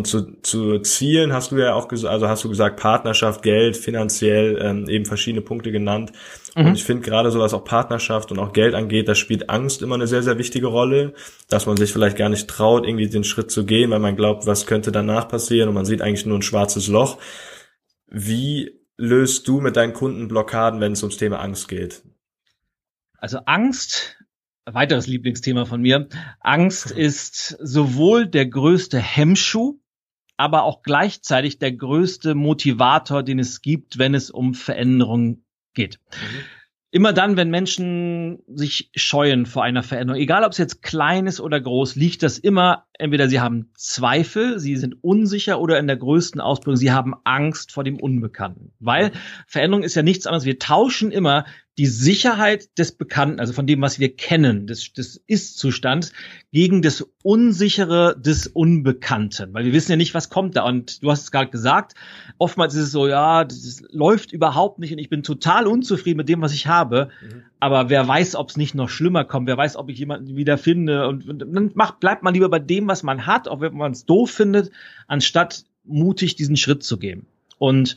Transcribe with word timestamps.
Und 0.00 0.06
zu, 0.06 0.40
zu 0.40 0.78
Zielen 0.78 1.34
hast 1.34 1.52
du 1.52 1.58
ja 1.58 1.74
auch 1.74 1.86
gesagt, 1.86 2.10
also 2.10 2.26
hast 2.26 2.42
du 2.42 2.48
gesagt, 2.48 2.80
Partnerschaft, 2.80 3.42
Geld, 3.42 3.76
finanziell, 3.76 4.58
ähm, 4.58 4.88
eben 4.88 5.04
verschiedene 5.04 5.42
Punkte 5.42 5.72
genannt. 5.72 6.12
Mhm. 6.56 6.68
Und 6.68 6.74
ich 6.74 6.84
finde 6.84 7.02
gerade 7.02 7.30
so 7.30 7.38
was 7.38 7.52
auch 7.52 7.64
Partnerschaft 7.64 8.32
und 8.32 8.38
auch 8.38 8.54
Geld 8.54 8.74
angeht, 8.74 9.08
da 9.08 9.14
spielt 9.14 9.50
Angst 9.50 9.82
immer 9.82 9.96
eine 9.96 10.06
sehr, 10.06 10.22
sehr 10.22 10.38
wichtige 10.38 10.68
Rolle, 10.68 11.12
dass 11.50 11.66
man 11.66 11.76
sich 11.76 11.92
vielleicht 11.92 12.16
gar 12.16 12.30
nicht 12.30 12.48
traut, 12.48 12.86
irgendwie 12.86 13.10
den 13.10 13.24
Schritt 13.24 13.50
zu 13.50 13.66
gehen, 13.66 13.90
weil 13.90 13.98
man 13.98 14.16
glaubt, 14.16 14.46
was 14.46 14.64
könnte 14.64 14.90
danach 14.90 15.28
passieren 15.28 15.68
und 15.68 15.74
man 15.74 15.84
sieht 15.84 16.00
eigentlich 16.00 16.24
nur 16.24 16.38
ein 16.38 16.42
schwarzes 16.42 16.88
Loch. 16.88 17.18
Wie 18.06 18.80
löst 18.96 19.46
du 19.48 19.60
mit 19.60 19.76
deinen 19.76 19.92
Kunden 19.92 20.28
Blockaden, 20.28 20.80
wenn 20.80 20.92
es 20.92 21.02
ums 21.02 21.18
Thema 21.18 21.40
Angst 21.40 21.68
geht? 21.68 22.00
Also 23.18 23.40
Angst 23.44 24.16
weiteres 24.74 25.06
Lieblingsthema 25.06 25.64
von 25.64 25.80
mir. 25.80 26.08
Angst 26.40 26.90
ist 26.90 27.56
sowohl 27.60 28.26
der 28.26 28.46
größte 28.46 28.98
Hemmschuh, 28.98 29.80
aber 30.40 30.62
auch 30.62 30.82
gleichzeitig 30.82 31.58
der 31.58 31.72
größte 31.72 32.34
Motivator, 32.34 33.22
den 33.22 33.38
es 33.38 33.60
gibt, 33.60 33.98
wenn 33.98 34.14
es 34.14 34.30
um 34.30 34.54
Veränderung 34.54 35.44
geht. 35.74 36.00
Mhm. 36.12 36.40
Immer 36.92 37.12
dann, 37.12 37.36
wenn 37.36 37.50
Menschen 37.50 38.42
sich 38.48 38.90
scheuen 38.96 39.46
vor 39.46 39.62
einer 39.62 39.84
Veränderung, 39.84 40.20
egal 40.20 40.42
ob 40.42 40.50
es 40.50 40.58
jetzt 40.58 40.82
klein 40.82 41.28
ist 41.28 41.40
oder 41.40 41.60
groß, 41.60 41.94
liegt 41.94 42.24
das 42.24 42.38
immer, 42.38 42.86
entweder 42.98 43.28
sie 43.28 43.38
haben 43.38 43.70
Zweifel, 43.74 44.58
sie 44.58 44.76
sind 44.76 44.96
unsicher 45.00 45.60
oder 45.60 45.78
in 45.78 45.86
der 45.86 45.98
größten 45.98 46.40
Ausprägung, 46.40 46.76
sie 46.76 46.90
haben 46.90 47.14
Angst 47.22 47.70
vor 47.70 47.84
dem 47.84 48.00
Unbekannten. 48.00 48.72
Weil 48.80 49.12
Veränderung 49.46 49.84
ist 49.84 49.94
ja 49.94 50.02
nichts 50.02 50.26
anderes. 50.26 50.46
Wir 50.46 50.58
tauschen 50.58 51.12
immer 51.12 51.44
die 51.80 51.86
Sicherheit 51.86 52.78
des 52.78 52.92
Bekannten, 52.92 53.40
also 53.40 53.54
von 53.54 53.66
dem, 53.66 53.80
was 53.80 53.98
wir 53.98 54.14
kennen, 54.14 54.66
des, 54.66 54.92
des 54.92 55.16
Ist-Zustands, 55.26 56.12
gegen 56.52 56.82
das 56.82 57.06
Unsichere 57.22 58.20
des 58.20 58.46
Unbekannten. 58.46 59.54
Weil 59.54 59.64
wir 59.64 59.72
wissen 59.72 59.92
ja 59.92 59.96
nicht, 59.96 60.12
was 60.12 60.28
kommt 60.28 60.56
da. 60.56 60.64
Und 60.64 61.02
du 61.02 61.10
hast 61.10 61.22
es 61.22 61.30
gerade 61.30 61.50
gesagt, 61.50 61.94
oftmals 62.36 62.74
ist 62.74 62.82
es 62.82 62.92
so, 62.92 63.08
ja, 63.08 63.44
das 63.44 63.82
läuft 63.92 64.30
überhaupt 64.30 64.78
nicht 64.78 64.92
und 64.92 64.98
ich 64.98 65.08
bin 65.08 65.22
total 65.22 65.66
unzufrieden 65.66 66.18
mit 66.18 66.28
dem, 66.28 66.42
was 66.42 66.52
ich 66.52 66.66
habe. 66.66 67.08
Mhm. 67.22 67.44
Aber 67.60 67.88
wer 67.88 68.06
weiß, 68.06 68.36
ob 68.36 68.50
es 68.50 68.58
nicht 68.58 68.74
noch 68.74 68.90
schlimmer 68.90 69.24
kommt, 69.24 69.46
wer 69.46 69.56
weiß, 69.56 69.76
ob 69.76 69.88
ich 69.88 69.98
jemanden 69.98 70.36
wieder 70.36 70.58
finde. 70.58 71.08
Und, 71.08 71.26
und 71.30 71.38
dann 71.38 71.70
macht, 71.72 71.98
bleibt 71.98 72.22
man 72.22 72.34
lieber 72.34 72.50
bei 72.50 72.58
dem, 72.58 72.88
was 72.88 73.02
man 73.02 73.24
hat, 73.24 73.48
auch 73.48 73.62
wenn 73.62 73.74
man 73.74 73.92
es 73.92 74.04
doof 74.04 74.30
findet, 74.30 74.70
anstatt 75.06 75.64
mutig 75.84 76.34
diesen 76.34 76.58
Schritt 76.58 76.82
zu 76.82 76.98
gehen. 76.98 77.24
Und 77.56 77.96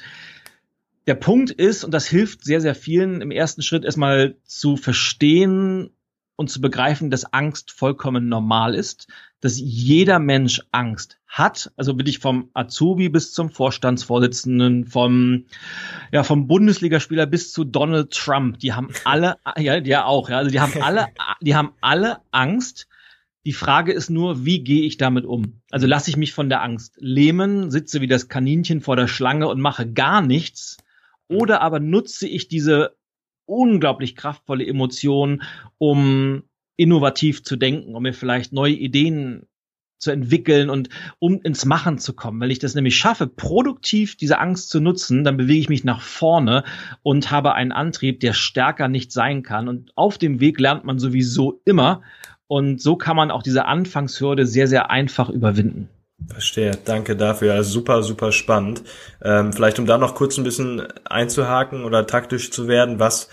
der 1.08 1.16
Punkt 1.16 1.52
ist, 1.52 1.84
und 1.84 1.94
das 1.94 2.08
hilft 2.08 2.44
sehr, 2.44 2.62
sehr 2.62 2.76
vielen 2.76 3.22
im 3.22 3.32
ersten 3.32 3.62
Schritt 3.62 3.84
erstmal 3.84 4.38
zu 4.46 4.78
verstehen 4.78 5.90
und 6.36 6.50
zu 6.50 6.62
begreifen, 6.62 7.12
dass 7.12 7.32
Angst 7.32 7.72
vollkommen 7.72 8.28
normal 8.28 8.74
ist, 8.74 9.08
dass 9.40 9.60
jeder 9.60 10.20
Mensch 10.20 10.62
Angst 10.72 11.20
hat, 11.28 11.72
also 11.76 11.94
bin 11.94 12.08
ich 12.08 12.20
vom 12.20 12.50
Azubi 12.54 13.10
bis 13.10 13.34
zum 13.34 13.50
Vorstandsvorsitzenden, 13.50 14.86
vom 14.86 15.46
ja 16.12 16.24
vom 16.24 16.48
Bundesligaspieler 16.48 17.26
bis 17.26 17.52
zu 17.52 17.64
Donald 17.66 18.12
Trump, 18.12 18.60
die 18.60 18.74
haben 18.74 18.90
alle 19.04 19.38
ja, 19.58 19.78
ja 19.78 20.06
auch, 20.06 20.30
ja, 20.30 20.38
also 20.38 20.50
die 20.50 20.60
haben 20.60 20.82
alle 20.82 21.08
die 21.42 21.56
haben 21.56 21.74
alle 21.82 22.20
Angst. 22.32 22.88
Die 23.46 23.54
Frage 23.54 23.92
ist 23.92 24.10
nur, 24.10 24.46
wie 24.46 24.64
gehe 24.64 24.84
ich 24.84 24.96
damit 24.96 25.26
um? 25.26 25.60
Also 25.70 25.86
lasse 25.86 26.10
ich 26.10 26.16
mich 26.16 26.32
von 26.32 26.48
der 26.48 26.64
Angst 26.64 26.96
lähmen, 27.00 27.72
sitze 27.72 28.00
wie 28.00 28.08
das 28.08 28.30
Kaninchen 28.30 28.80
vor 28.80 28.96
der 28.96 29.10
Schlange 29.10 29.50
und 29.50 29.60
mache 29.60 29.92
gar 29.92 30.22
nichts 30.22 30.78
oder 31.28 31.62
aber 31.62 31.80
nutze 31.80 32.28
ich 32.28 32.48
diese 32.48 32.96
unglaublich 33.46 34.16
kraftvolle 34.16 34.66
Emotion, 34.66 35.44
um 35.78 36.44
innovativ 36.76 37.44
zu 37.44 37.56
denken, 37.56 37.96
um 37.96 38.04
mir 38.04 38.14
vielleicht 38.14 38.54
neue 38.54 38.74
Ideen 38.74 39.48
zu 40.04 40.12
entwickeln 40.12 40.70
und 40.70 40.90
um 41.20 41.42
ins 41.42 41.66
Machen 41.66 41.98
zu 41.98 42.14
kommen. 42.14 42.42
Wenn 42.42 42.52
ich 42.52 42.60
das 42.60 42.76
nämlich 42.76 42.98
schaffe, 42.98 43.26
produktiv 43.26 44.18
diese 44.18 44.38
Angst 44.38 44.70
zu 44.70 44.82
nutzen, 44.82 45.24
dann 45.24 45.38
bewege 45.38 45.62
ich 45.62 45.70
mich 45.70 45.84
nach 45.84 46.02
vorne 46.02 46.64
und 47.02 47.32
habe 47.32 47.54
einen 47.54 47.72
Antrieb, 47.72 48.20
der 48.20 48.34
stärker 48.34 48.90
nicht 48.90 49.12
sein 49.12 49.44
kann. 49.44 49.68
Und 49.68 49.94
auf 49.96 50.18
dem 50.18 50.40
Weg 50.40 50.60
lernt 50.60 50.84
man 50.84 51.00
sowieso 51.00 51.62
immer. 51.66 52.02
Und 52.48 52.82
so 52.82 52.98
kann 52.98 53.16
man 53.16 53.32
auch 53.32 53.44
diese 53.44 53.66
Anfangshürde 53.66 54.46
sehr, 54.46 54.68
sehr 54.68 54.92
einfach 54.92 55.30
überwinden. 55.30 55.90
Verstehe, 56.28 56.72
danke 56.86 57.16
dafür. 57.16 57.54
Also 57.54 57.72
super, 57.72 58.04
super 58.04 58.32
spannend. 58.32 58.84
Ähm, 59.24 59.54
vielleicht 59.54 59.80
um 59.80 59.86
da 59.86 59.98
noch 59.98 60.16
kurz 60.16 60.38
ein 60.38 60.44
bisschen 60.44 60.88
einzuhaken 61.06 61.84
oder 61.84 62.08
taktisch 62.08 62.52
zu 62.52 62.68
werden, 62.68 63.00
was 63.00 63.30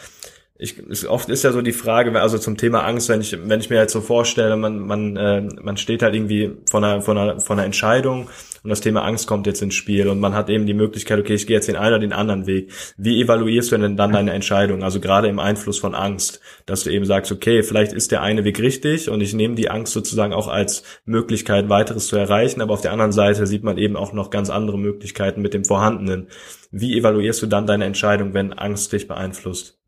ich, 0.60 0.78
ist, 0.78 1.06
oft 1.06 1.30
ist 1.30 1.42
ja 1.42 1.52
so 1.52 1.62
die 1.62 1.72
Frage, 1.72 2.20
also 2.20 2.36
zum 2.36 2.58
Thema 2.58 2.84
Angst, 2.84 3.08
wenn 3.08 3.22
ich, 3.22 3.36
wenn 3.44 3.60
ich 3.60 3.70
mir 3.70 3.76
jetzt 3.76 3.94
so 3.94 4.02
vorstelle, 4.02 4.56
man, 4.56 4.78
man, 4.78 5.16
äh, 5.16 5.40
man 5.62 5.78
steht 5.78 6.02
halt 6.02 6.14
irgendwie 6.14 6.52
vor 6.68 6.84
einer, 6.84 7.00
vor 7.00 7.16
einer, 7.16 7.40
vor 7.40 7.56
einer 7.56 7.64
Entscheidung 7.64 8.28
und 8.62 8.68
das 8.68 8.82
Thema 8.82 9.02
Angst 9.02 9.26
kommt 9.26 9.46
jetzt 9.46 9.62
ins 9.62 9.74
Spiel 9.74 10.08
und 10.08 10.20
man 10.20 10.34
hat 10.34 10.50
eben 10.50 10.66
die 10.66 10.74
Möglichkeit, 10.74 11.18
okay, 11.18 11.32
ich 11.32 11.46
gehe 11.46 11.56
jetzt 11.56 11.68
den 11.68 11.76
einen 11.76 11.94
oder 11.94 11.98
den 12.00 12.12
anderen 12.12 12.46
Weg. 12.46 12.72
Wie 12.98 13.22
evaluierst 13.22 13.72
du 13.72 13.78
denn 13.78 13.96
dann 13.96 14.12
deine 14.12 14.32
Entscheidung? 14.32 14.82
Also 14.82 15.00
gerade 15.00 15.28
im 15.28 15.38
Einfluss 15.38 15.78
von 15.78 15.94
Angst, 15.94 16.40
dass 16.66 16.84
du 16.84 16.90
eben 16.90 17.06
sagst, 17.06 17.32
okay, 17.32 17.62
vielleicht 17.62 17.94
ist 17.94 18.12
der 18.12 18.20
eine 18.20 18.44
Weg 18.44 18.60
richtig 18.60 19.08
und 19.08 19.22
ich 19.22 19.32
nehme 19.32 19.54
die 19.54 19.70
Angst 19.70 19.94
sozusagen 19.94 20.34
auch 20.34 20.48
als 20.48 20.82
Möglichkeit, 21.06 21.70
weiteres 21.70 22.08
zu 22.08 22.16
erreichen, 22.16 22.60
aber 22.60 22.74
auf 22.74 22.82
der 22.82 22.92
anderen 22.92 23.12
Seite 23.12 23.46
sieht 23.46 23.64
man 23.64 23.78
eben 23.78 23.96
auch 23.96 24.12
noch 24.12 24.28
ganz 24.28 24.50
andere 24.50 24.78
Möglichkeiten 24.78 25.40
mit 25.40 25.54
dem 25.54 25.64
Vorhandenen. 25.64 26.28
Wie 26.70 26.98
evaluierst 26.98 27.40
du 27.40 27.46
dann 27.46 27.66
deine 27.66 27.86
Entscheidung, 27.86 28.34
wenn 28.34 28.52
Angst 28.52 28.92
dich 28.92 29.08
beeinflusst? 29.08 29.80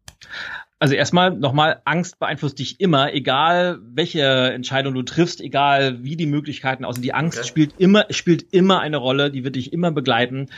Also 0.83 0.97
erstmal 0.97 1.31
nochmal, 1.31 1.81
Angst 1.85 2.19
beeinflusst 2.19 2.59
dich 2.59 2.81
immer, 2.81 3.15
egal 3.15 3.79
welche 3.85 4.23
Entscheidung 4.23 4.95
du 4.95 5.03
triffst, 5.05 5.41
egal 5.41 6.03
wie 6.03 6.17
die 6.17 6.27
Möglichkeiten 6.27 6.85
aussehen. 6.85 7.05
Die 7.05 7.15
Angst 7.15 7.39
okay. 7.39 7.47
spielt 7.47 7.75
immer, 7.79 8.07
spielt 8.11 8.53
immer 8.53 8.81
eine 8.81 8.97
Rolle, 8.97 9.31
die 9.31 9.45
wird 9.45 9.55
dich 9.55 9.73
immer 9.73 9.93
begleiten, 9.93 10.39
mhm. 10.41 10.49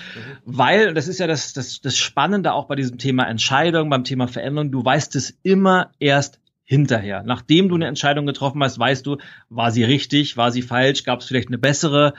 weil, 0.47 0.95
das 0.95 1.09
ist 1.09 1.21
ja 1.21 1.27
das, 1.27 1.53
das, 1.53 1.83
das 1.83 1.99
Spannende 1.99 2.55
auch 2.55 2.69
bei 2.69 2.75
diesem 2.75 2.97
Thema 2.97 3.25
Entscheidung, 3.25 3.91
beim 3.91 4.05
Thema 4.05 4.27
Veränderung, 4.27 4.71
du 4.71 4.83
weißt 4.83 5.15
es 5.15 5.39
immer 5.43 5.91
erst 5.99 6.41
hinterher. 6.65 7.23
Nachdem 7.25 7.69
du 7.69 7.75
eine 7.75 7.87
Entscheidung 7.87 8.25
getroffen 8.25 8.63
hast, 8.63 8.79
weißt 8.79 9.07
du, 9.07 9.19
war 9.51 9.71
sie 9.71 9.85
richtig, 9.85 10.37
war 10.39 10.51
sie 10.51 10.63
falsch, 10.63 11.05
gab 11.05 11.21
es 11.21 11.27
vielleicht 11.27 11.49
eine 11.49 11.59
bessere. 11.59 12.15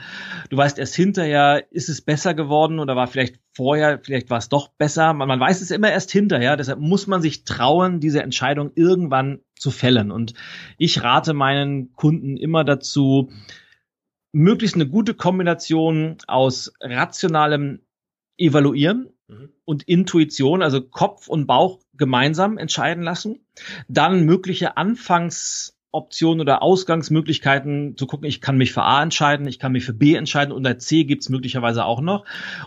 Du 0.50 0.56
weißt 0.56 0.78
erst 0.78 0.94
hinterher, 0.94 1.64
ist 1.72 1.88
es 1.88 2.00
besser 2.00 2.32
geworden 2.32 2.78
oder 2.78 2.94
war 2.94 3.08
vielleicht 3.08 3.40
vorher, 3.52 3.98
vielleicht 4.02 4.30
war 4.30 4.38
es 4.38 4.48
doch 4.48 4.68
besser. 4.68 5.12
Man, 5.14 5.26
man 5.26 5.40
weiß 5.40 5.60
es 5.60 5.72
immer 5.72 5.90
erst 5.90 6.12
hinterher, 6.12 6.56
deshalb 6.56 6.78
muss 6.78 7.08
man 7.08 7.22
sich 7.22 7.44
trauen, 7.44 7.98
diese 7.98 8.22
Entscheidung 8.22 8.70
irgendwann 8.76 9.40
zu 9.56 9.72
fällen. 9.72 10.12
Und 10.12 10.34
ich 10.78 11.02
rate 11.02 11.34
meinen 11.34 11.92
Kunden 11.92 12.36
immer 12.36 12.62
dazu, 12.62 13.30
möglichst 14.32 14.76
eine 14.76 14.86
gute 14.86 15.14
Kombination 15.14 16.18
aus 16.28 16.72
rationalem 16.80 17.80
Evaluieren 18.38 19.08
mhm. 19.28 19.50
und 19.64 19.82
Intuition, 19.84 20.62
also 20.62 20.80
Kopf 20.82 21.28
und 21.28 21.46
Bauch 21.46 21.80
gemeinsam 21.94 22.58
entscheiden 22.58 23.02
lassen. 23.02 23.46
Dann 23.88 24.24
mögliche 24.24 24.76
Anfangsoptionen 24.76 26.40
oder 26.40 26.62
Ausgangsmöglichkeiten 26.62 27.96
zu 27.96 28.06
gucken, 28.06 28.26
ich 28.26 28.40
kann 28.40 28.56
mich 28.56 28.72
für 28.72 28.82
A 28.82 29.02
entscheiden, 29.02 29.46
ich 29.46 29.58
kann 29.58 29.72
mich 29.72 29.84
für 29.84 29.94
B 29.94 30.14
entscheiden 30.14 30.52
und 30.52 30.64
der 30.64 30.78
C 30.78 31.04
gibt's 31.04 31.28
möglicherweise 31.28 31.84
auch 31.84 32.00
noch. 32.00 32.24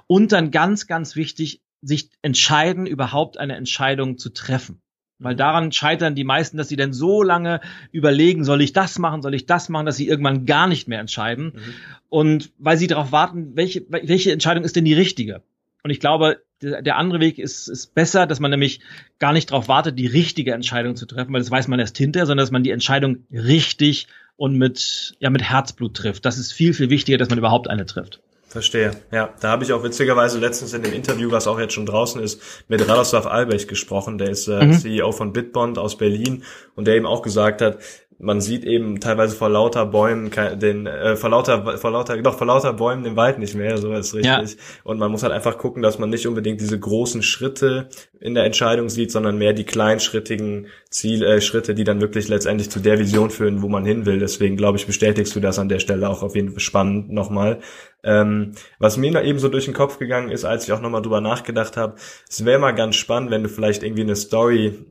Und 0.07 0.31
dann 0.31 0.51
ganz, 0.51 0.87
ganz 0.87 1.15
wichtig, 1.15 1.61
sich 1.81 2.09
entscheiden, 2.21 2.85
überhaupt 2.85 3.37
eine 3.37 3.55
Entscheidung 3.55 4.17
zu 4.17 4.29
treffen. 4.31 4.81
Weil 5.19 5.33
mhm. 5.33 5.37
daran 5.37 5.71
scheitern 5.71 6.15
die 6.15 6.23
meisten, 6.23 6.57
dass 6.57 6.69
sie 6.69 6.75
dann 6.75 6.93
so 6.93 7.23
lange 7.23 7.61
überlegen, 7.91 8.43
soll 8.43 8.61
ich 8.61 8.73
das 8.73 8.99
machen, 8.99 9.21
soll 9.21 9.33
ich 9.33 9.45
das 9.45 9.69
machen, 9.69 9.85
dass 9.85 9.97
sie 9.97 10.07
irgendwann 10.07 10.45
gar 10.45 10.67
nicht 10.67 10.87
mehr 10.87 10.99
entscheiden. 10.99 11.53
Mhm. 11.55 11.73
Und 12.09 12.51
weil 12.57 12.77
sie 12.77 12.87
darauf 12.87 13.11
warten, 13.11 13.55
welche, 13.55 13.85
welche 13.89 14.31
Entscheidung 14.31 14.63
ist 14.63 14.75
denn 14.75 14.85
die 14.85 14.93
richtige? 14.93 15.43
Und 15.89 15.93
ich 15.93 15.99
glaube, 15.99 16.43
der, 16.61 16.83
der 16.83 16.97
andere 16.97 17.19
Weg 17.19 17.39
ist, 17.39 17.67
ist 17.67 17.95
besser, 17.95 18.27
dass 18.27 18.39
man 18.39 18.51
nämlich 18.51 18.79
gar 19.17 19.33
nicht 19.33 19.49
darauf 19.49 19.67
wartet, 19.67 19.97
die 19.97 20.05
richtige 20.05 20.53
Entscheidung 20.53 20.95
zu 20.95 21.07
treffen, 21.07 21.33
weil 21.33 21.41
das 21.41 21.49
weiß 21.49 21.67
man 21.67 21.79
erst 21.79 21.97
hinterher, 21.97 22.27
sondern 22.27 22.43
dass 22.43 22.51
man 22.51 22.61
die 22.61 22.69
Entscheidung 22.69 23.25
richtig 23.31 24.05
und 24.35 24.55
mit, 24.55 25.15
ja, 25.17 25.31
mit 25.31 25.41
Herzblut 25.41 25.95
trifft. 25.95 26.25
Das 26.25 26.37
ist 26.37 26.51
viel, 26.51 26.75
viel 26.75 26.91
wichtiger, 26.91 27.17
dass 27.17 27.29
man 27.29 27.39
überhaupt 27.39 27.71
eine 27.71 27.87
trifft. 27.87 28.21
Verstehe. 28.45 28.91
Ja, 29.11 29.33
da 29.41 29.49
habe 29.49 29.63
ich 29.63 29.73
auch 29.73 29.81
witzigerweise 29.81 30.37
letztens 30.37 30.75
in 30.75 30.83
dem 30.83 30.93
Interview, 30.93 31.31
was 31.31 31.47
auch 31.47 31.59
jetzt 31.59 31.73
schon 31.73 31.87
draußen 31.87 32.21
ist, 32.21 32.39
mit 32.67 32.87
Radoslav 32.87 33.25
Albech 33.25 33.67
gesprochen. 33.67 34.19
Der 34.19 34.29
ist 34.29 34.47
äh, 34.47 34.63
mhm. 34.63 34.73
CEO 34.73 35.11
von 35.11 35.33
Bitbond 35.33 35.79
aus 35.79 35.97
Berlin 35.97 36.43
und 36.75 36.85
der 36.85 36.97
eben 36.97 37.07
auch 37.07 37.23
gesagt 37.23 37.63
hat, 37.63 37.79
man 38.21 38.41
sieht 38.41 38.65
eben 38.65 38.99
teilweise 38.99 39.35
vor 39.35 39.49
lauter 39.49 39.85
Bäumen 39.85 40.29
den 40.59 40.85
äh, 40.85 41.15
vor 41.15 41.29
lauter 41.29 41.77
vor 41.77 41.91
lauter 41.91 42.21
doch 42.21 42.37
vor 42.37 42.47
lauter 42.47 42.73
Bäumen 42.73 43.03
den 43.03 43.15
Wald 43.15 43.39
nicht 43.39 43.55
mehr, 43.55 43.77
so 43.77 43.93
ist 43.93 44.13
richtig. 44.13 44.25
Ja. 44.25 44.43
Und 44.83 44.99
man 44.99 45.09
muss 45.09 45.23
halt 45.23 45.31
einfach 45.31 45.57
gucken, 45.57 45.81
dass 45.81 45.99
man 45.99 46.09
nicht 46.09 46.27
unbedingt 46.27 46.59
diese 46.59 46.77
großen 46.77 47.23
Schritte 47.23 47.87
in 48.19 48.33
der 48.35 48.43
Entscheidung 48.43 48.89
sieht, 48.89 49.11
sondern 49.11 49.37
mehr 49.37 49.53
die 49.53 49.63
kleinschrittigen 49.63 50.67
Ziel 50.89 51.23
äh, 51.23 51.39
Schritte, 51.39 51.73
die 51.73 51.85
dann 51.85 52.01
wirklich 52.01 52.27
letztendlich 52.27 52.69
zu 52.69 52.81
der 52.81 52.99
Vision 52.99 53.29
führen, 53.29 53.61
wo 53.61 53.69
man 53.69 53.85
hin 53.85 54.05
will. 54.05 54.19
Deswegen 54.19 54.57
glaube 54.57 54.77
ich, 54.77 54.85
bestätigst 54.85 55.33
du 55.35 55.39
das 55.39 55.57
an 55.57 55.69
der 55.69 55.79
Stelle 55.79 56.09
auch 56.09 56.21
auf 56.21 56.35
jeden 56.35 56.49
Fall 56.49 56.59
spannend 56.59 57.11
nochmal. 57.11 57.59
Ähm, 58.03 58.51
was 58.79 58.97
mir 58.97 59.11
da 59.13 59.21
eben 59.21 59.39
so 59.39 59.47
durch 59.47 59.65
den 59.65 59.73
Kopf 59.73 59.97
gegangen 59.97 60.29
ist, 60.29 60.43
als 60.43 60.65
ich 60.65 60.73
auch 60.73 60.81
nochmal 60.81 61.01
drüber 61.01 61.21
nachgedacht 61.21 61.77
habe, 61.77 61.95
es 62.29 62.43
wäre 62.43 62.59
mal 62.59 62.71
ganz 62.71 62.97
spannend, 62.97 63.31
wenn 63.31 63.43
du 63.43 63.49
vielleicht 63.49 63.83
irgendwie 63.83 64.03
eine 64.03 64.17
Story 64.17 64.85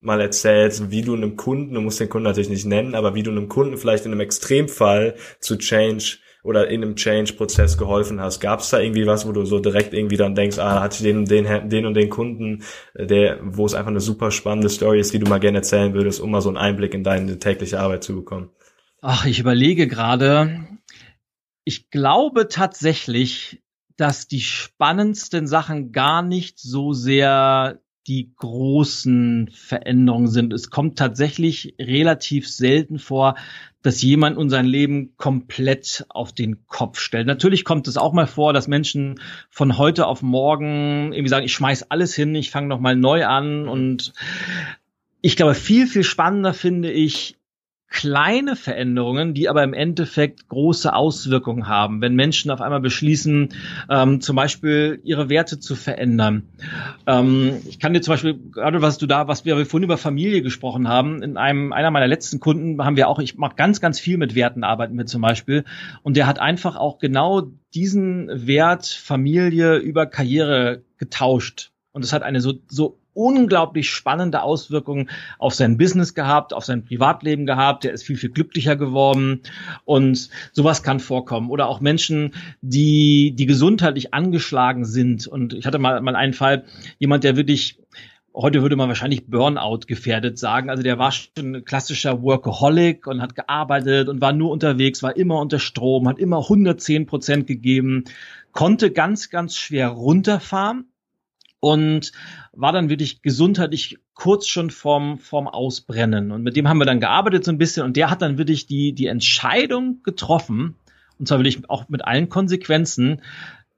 mal 0.00 0.20
erzählst, 0.20 0.90
wie 0.90 1.02
du 1.02 1.14
einem 1.14 1.36
Kunden, 1.36 1.74
du 1.74 1.80
musst 1.80 2.00
den 2.00 2.08
Kunden 2.08 2.24
natürlich 2.24 2.48
nicht 2.48 2.66
nennen, 2.66 2.94
aber 2.94 3.14
wie 3.14 3.22
du 3.22 3.30
einem 3.30 3.48
Kunden 3.48 3.76
vielleicht 3.76 4.06
in 4.06 4.12
einem 4.12 4.20
Extremfall 4.20 5.14
zu 5.40 5.56
Change 5.58 6.18
oder 6.42 6.68
in 6.68 6.82
einem 6.82 6.96
Change-Prozess 6.96 7.76
geholfen 7.76 8.20
hast. 8.20 8.40
Gab 8.40 8.60
es 8.60 8.70
da 8.70 8.78
irgendwie 8.78 9.06
was, 9.06 9.26
wo 9.26 9.32
du 9.32 9.44
so 9.44 9.58
direkt 9.58 9.92
irgendwie 9.92 10.16
dann 10.16 10.34
denkst, 10.34 10.58
ah, 10.58 10.80
hatte 10.80 10.96
ich 10.96 11.02
den, 11.02 11.26
den, 11.26 11.68
den 11.68 11.84
und 11.84 11.94
den 11.94 12.08
Kunden, 12.08 12.64
der, 12.94 13.38
wo 13.42 13.66
es 13.66 13.74
einfach 13.74 13.90
eine 13.90 14.00
super 14.00 14.30
spannende 14.30 14.70
Story 14.70 15.00
ist, 15.00 15.12
die 15.12 15.18
du 15.18 15.28
mal 15.28 15.38
gerne 15.38 15.58
erzählen 15.58 15.92
würdest, 15.92 16.20
um 16.20 16.30
mal 16.30 16.40
so 16.40 16.48
einen 16.48 16.56
Einblick 16.56 16.94
in 16.94 17.04
deine 17.04 17.38
tägliche 17.38 17.78
Arbeit 17.78 18.04
zu 18.04 18.14
bekommen? 18.14 18.50
Ach, 19.02 19.26
ich 19.26 19.38
überlege 19.38 19.86
gerade. 19.86 20.66
Ich 21.64 21.90
glaube 21.90 22.48
tatsächlich, 22.48 23.62
dass 23.96 24.28
die 24.28 24.40
spannendsten 24.40 25.46
Sachen 25.46 25.92
gar 25.92 26.22
nicht 26.22 26.58
so 26.58 26.94
sehr 26.94 27.80
die 28.06 28.32
großen 28.36 29.50
Veränderungen 29.52 30.28
sind. 30.28 30.52
Es 30.52 30.70
kommt 30.70 30.98
tatsächlich 30.98 31.74
relativ 31.78 32.48
selten 32.48 32.98
vor, 32.98 33.36
dass 33.82 34.02
jemand 34.02 34.36
unser 34.36 34.62
Leben 34.62 35.16
komplett 35.16 36.04
auf 36.08 36.32
den 36.32 36.66
Kopf 36.66 36.98
stellt. 36.98 37.26
Natürlich 37.26 37.64
kommt 37.64 37.88
es 37.88 37.96
auch 37.96 38.12
mal 38.12 38.26
vor, 38.26 38.52
dass 38.52 38.68
Menschen 38.68 39.20
von 39.48 39.78
heute 39.78 40.06
auf 40.06 40.22
morgen 40.22 41.12
irgendwie 41.12 41.28
sagen, 41.28 41.44
ich 41.44 41.52
schmeiß 41.52 41.90
alles 41.90 42.14
hin, 42.14 42.34
ich 42.34 42.50
fange 42.50 42.68
noch 42.68 42.80
mal 42.80 42.96
neu 42.96 43.26
an 43.26 43.68
und 43.68 44.12
ich 45.22 45.36
glaube, 45.36 45.54
viel, 45.54 45.86
viel 45.86 46.04
spannender 46.04 46.54
finde 46.54 46.90
ich, 46.90 47.36
kleine 47.90 48.54
Veränderungen, 48.54 49.34
die 49.34 49.48
aber 49.48 49.64
im 49.64 49.74
Endeffekt 49.74 50.48
große 50.48 50.94
Auswirkungen 50.94 51.66
haben. 51.66 52.00
Wenn 52.00 52.14
Menschen 52.14 52.52
auf 52.52 52.60
einmal 52.60 52.80
beschließen, 52.80 53.48
ähm, 53.90 54.20
zum 54.20 54.36
Beispiel 54.36 55.00
ihre 55.02 55.28
Werte 55.28 55.58
zu 55.58 55.74
verändern. 55.74 56.44
Ähm, 57.08 57.56
ich 57.68 57.80
kann 57.80 57.92
dir 57.92 58.00
zum 58.00 58.12
Beispiel, 58.12 58.38
gerade 58.52 58.80
was 58.80 58.98
du 58.98 59.06
da, 59.06 59.26
was 59.26 59.44
wir 59.44 59.66
vorhin 59.66 59.84
über 59.84 59.98
Familie 59.98 60.40
gesprochen 60.40 60.86
haben, 60.86 61.20
in 61.20 61.36
einem, 61.36 61.72
einer 61.72 61.90
meiner 61.90 62.06
letzten 62.06 62.38
Kunden 62.38 62.82
haben 62.82 62.96
wir 62.96 63.08
auch, 63.08 63.18
ich 63.18 63.36
mache 63.36 63.56
ganz, 63.56 63.80
ganz 63.80 63.98
viel 63.98 64.18
mit 64.18 64.36
Werten 64.36 64.62
arbeiten 64.62 64.96
wir 64.96 65.06
zum 65.06 65.20
Beispiel. 65.20 65.64
Und 66.02 66.16
der 66.16 66.28
hat 66.28 66.38
einfach 66.38 66.76
auch 66.76 67.00
genau 67.00 67.50
diesen 67.74 68.46
Wert 68.46 68.86
Familie 68.86 69.78
über 69.78 70.06
Karriere 70.06 70.82
getauscht. 70.96 71.72
Und 71.90 72.04
es 72.04 72.12
hat 72.12 72.22
eine 72.22 72.40
so, 72.40 72.54
so 72.68 72.99
unglaublich 73.14 73.90
spannende 73.90 74.42
Auswirkungen 74.42 75.10
auf 75.38 75.54
sein 75.54 75.76
Business 75.76 76.14
gehabt, 76.14 76.52
auf 76.52 76.64
sein 76.64 76.84
Privatleben 76.84 77.46
gehabt. 77.46 77.84
Der 77.84 77.92
ist 77.92 78.04
viel, 78.04 78.16
viel 78.16 78.30
glücklicher 78.30 78.76
geworden 78.76 79.42
und 79.84 80.30
sowas 80.52 80.82
kann 80.82 81.00
vorkommen. 81.00 81.50
Oder 81.50 81.68
auch 81.68 81.80
Menschen, 81.80 82.34
die, 82.60 83.34
die 83.36 83.46
gesundheitlich 83.46 84.14
angeschlagen 84.14 84.84
sind. 84.84 85.26
Und 85.26 85.52
ich 85.54 85.66
hatte 85.66 85.78
mal, 85.78 86.00
mal 86.00 86.16
einen 86.16 86.34
Fall, 86.34 86.64
jemand, 86.98 87.24
der 87.24 87.36
wirklich 87.36 87.78
heute 88.34 88.62
würde 88.62 88.76
man 88.76 88.88
wahrscheinlich 88.88 89.26
Burnout 89.26 89.80
gefährdet 89.86 90.38
sagen. 90.38 90.70
Also 90.70 90.82
der 90.82 90.98
war 90.98 91.12
schon 91.12 91.30
ein 91.38 91.64
klassischer 91.64 92.22
Workaholic 92.22 93.06
und 93.06 93.20
hat 93.20 93.34
gearbeitet 93.34 94.08
und 94.08 94.20
war 94.20 94.32
nur 94.32 94.50
unterwegs, 94.50 95.02
war 95.02 95.16
immer 95.16 95.40
unter 95.40 95.58
Strom, 95.58 96.08
hat 96.08 96.18
immer 96.18 96.38
110 96.38 97.06
Prozent 97.06 97.46
gegeben, 97.46 98.04
konnte 98.52 98.90
ganz, 98.90 99.30
ganz 99.30 99.56
schwer 99.56 99.88
runterfahren 99.88 100.89
und 101.60 102.12
war 102.52 102.72
dann 102.72 102.88
wirklich 102.88 103.22
gesundheitlich 103.22 103.98
kurz 104.14 104.46
schon 104.46 104.70
vorm, 104.70 105.18
vorm 105.18 105.46
Ausbrennen. 105.46 106.32
Und 106.32 106.42
mit 106.42 106.56
dem 106.56 106.68
haben 106.68 106.78
wir 106.78 106.86
dann 106.86 107.00
gearbeitet 107.00 107.44
so 107.44 107.52
ein 107.52 107.58
bisschen 107.58 107.84
und 107.84 107.96
der 107.96 108.10
hat 108.10 108.22
dann 108.22 108.38
wirklich 108.38 108.66
die, 108.66 108.94
die 108.94 109.06
Entscheidung 109.06 110.02
getroffen, 110.02 110.74
und 111.18 111.28
zwar 111.28 111.38
wirklich 111.38 111.68
auch 111.68 111.88
mit 111.88 112.04
allen 112.04 112.30
Konsequenzen, 112.30 113.22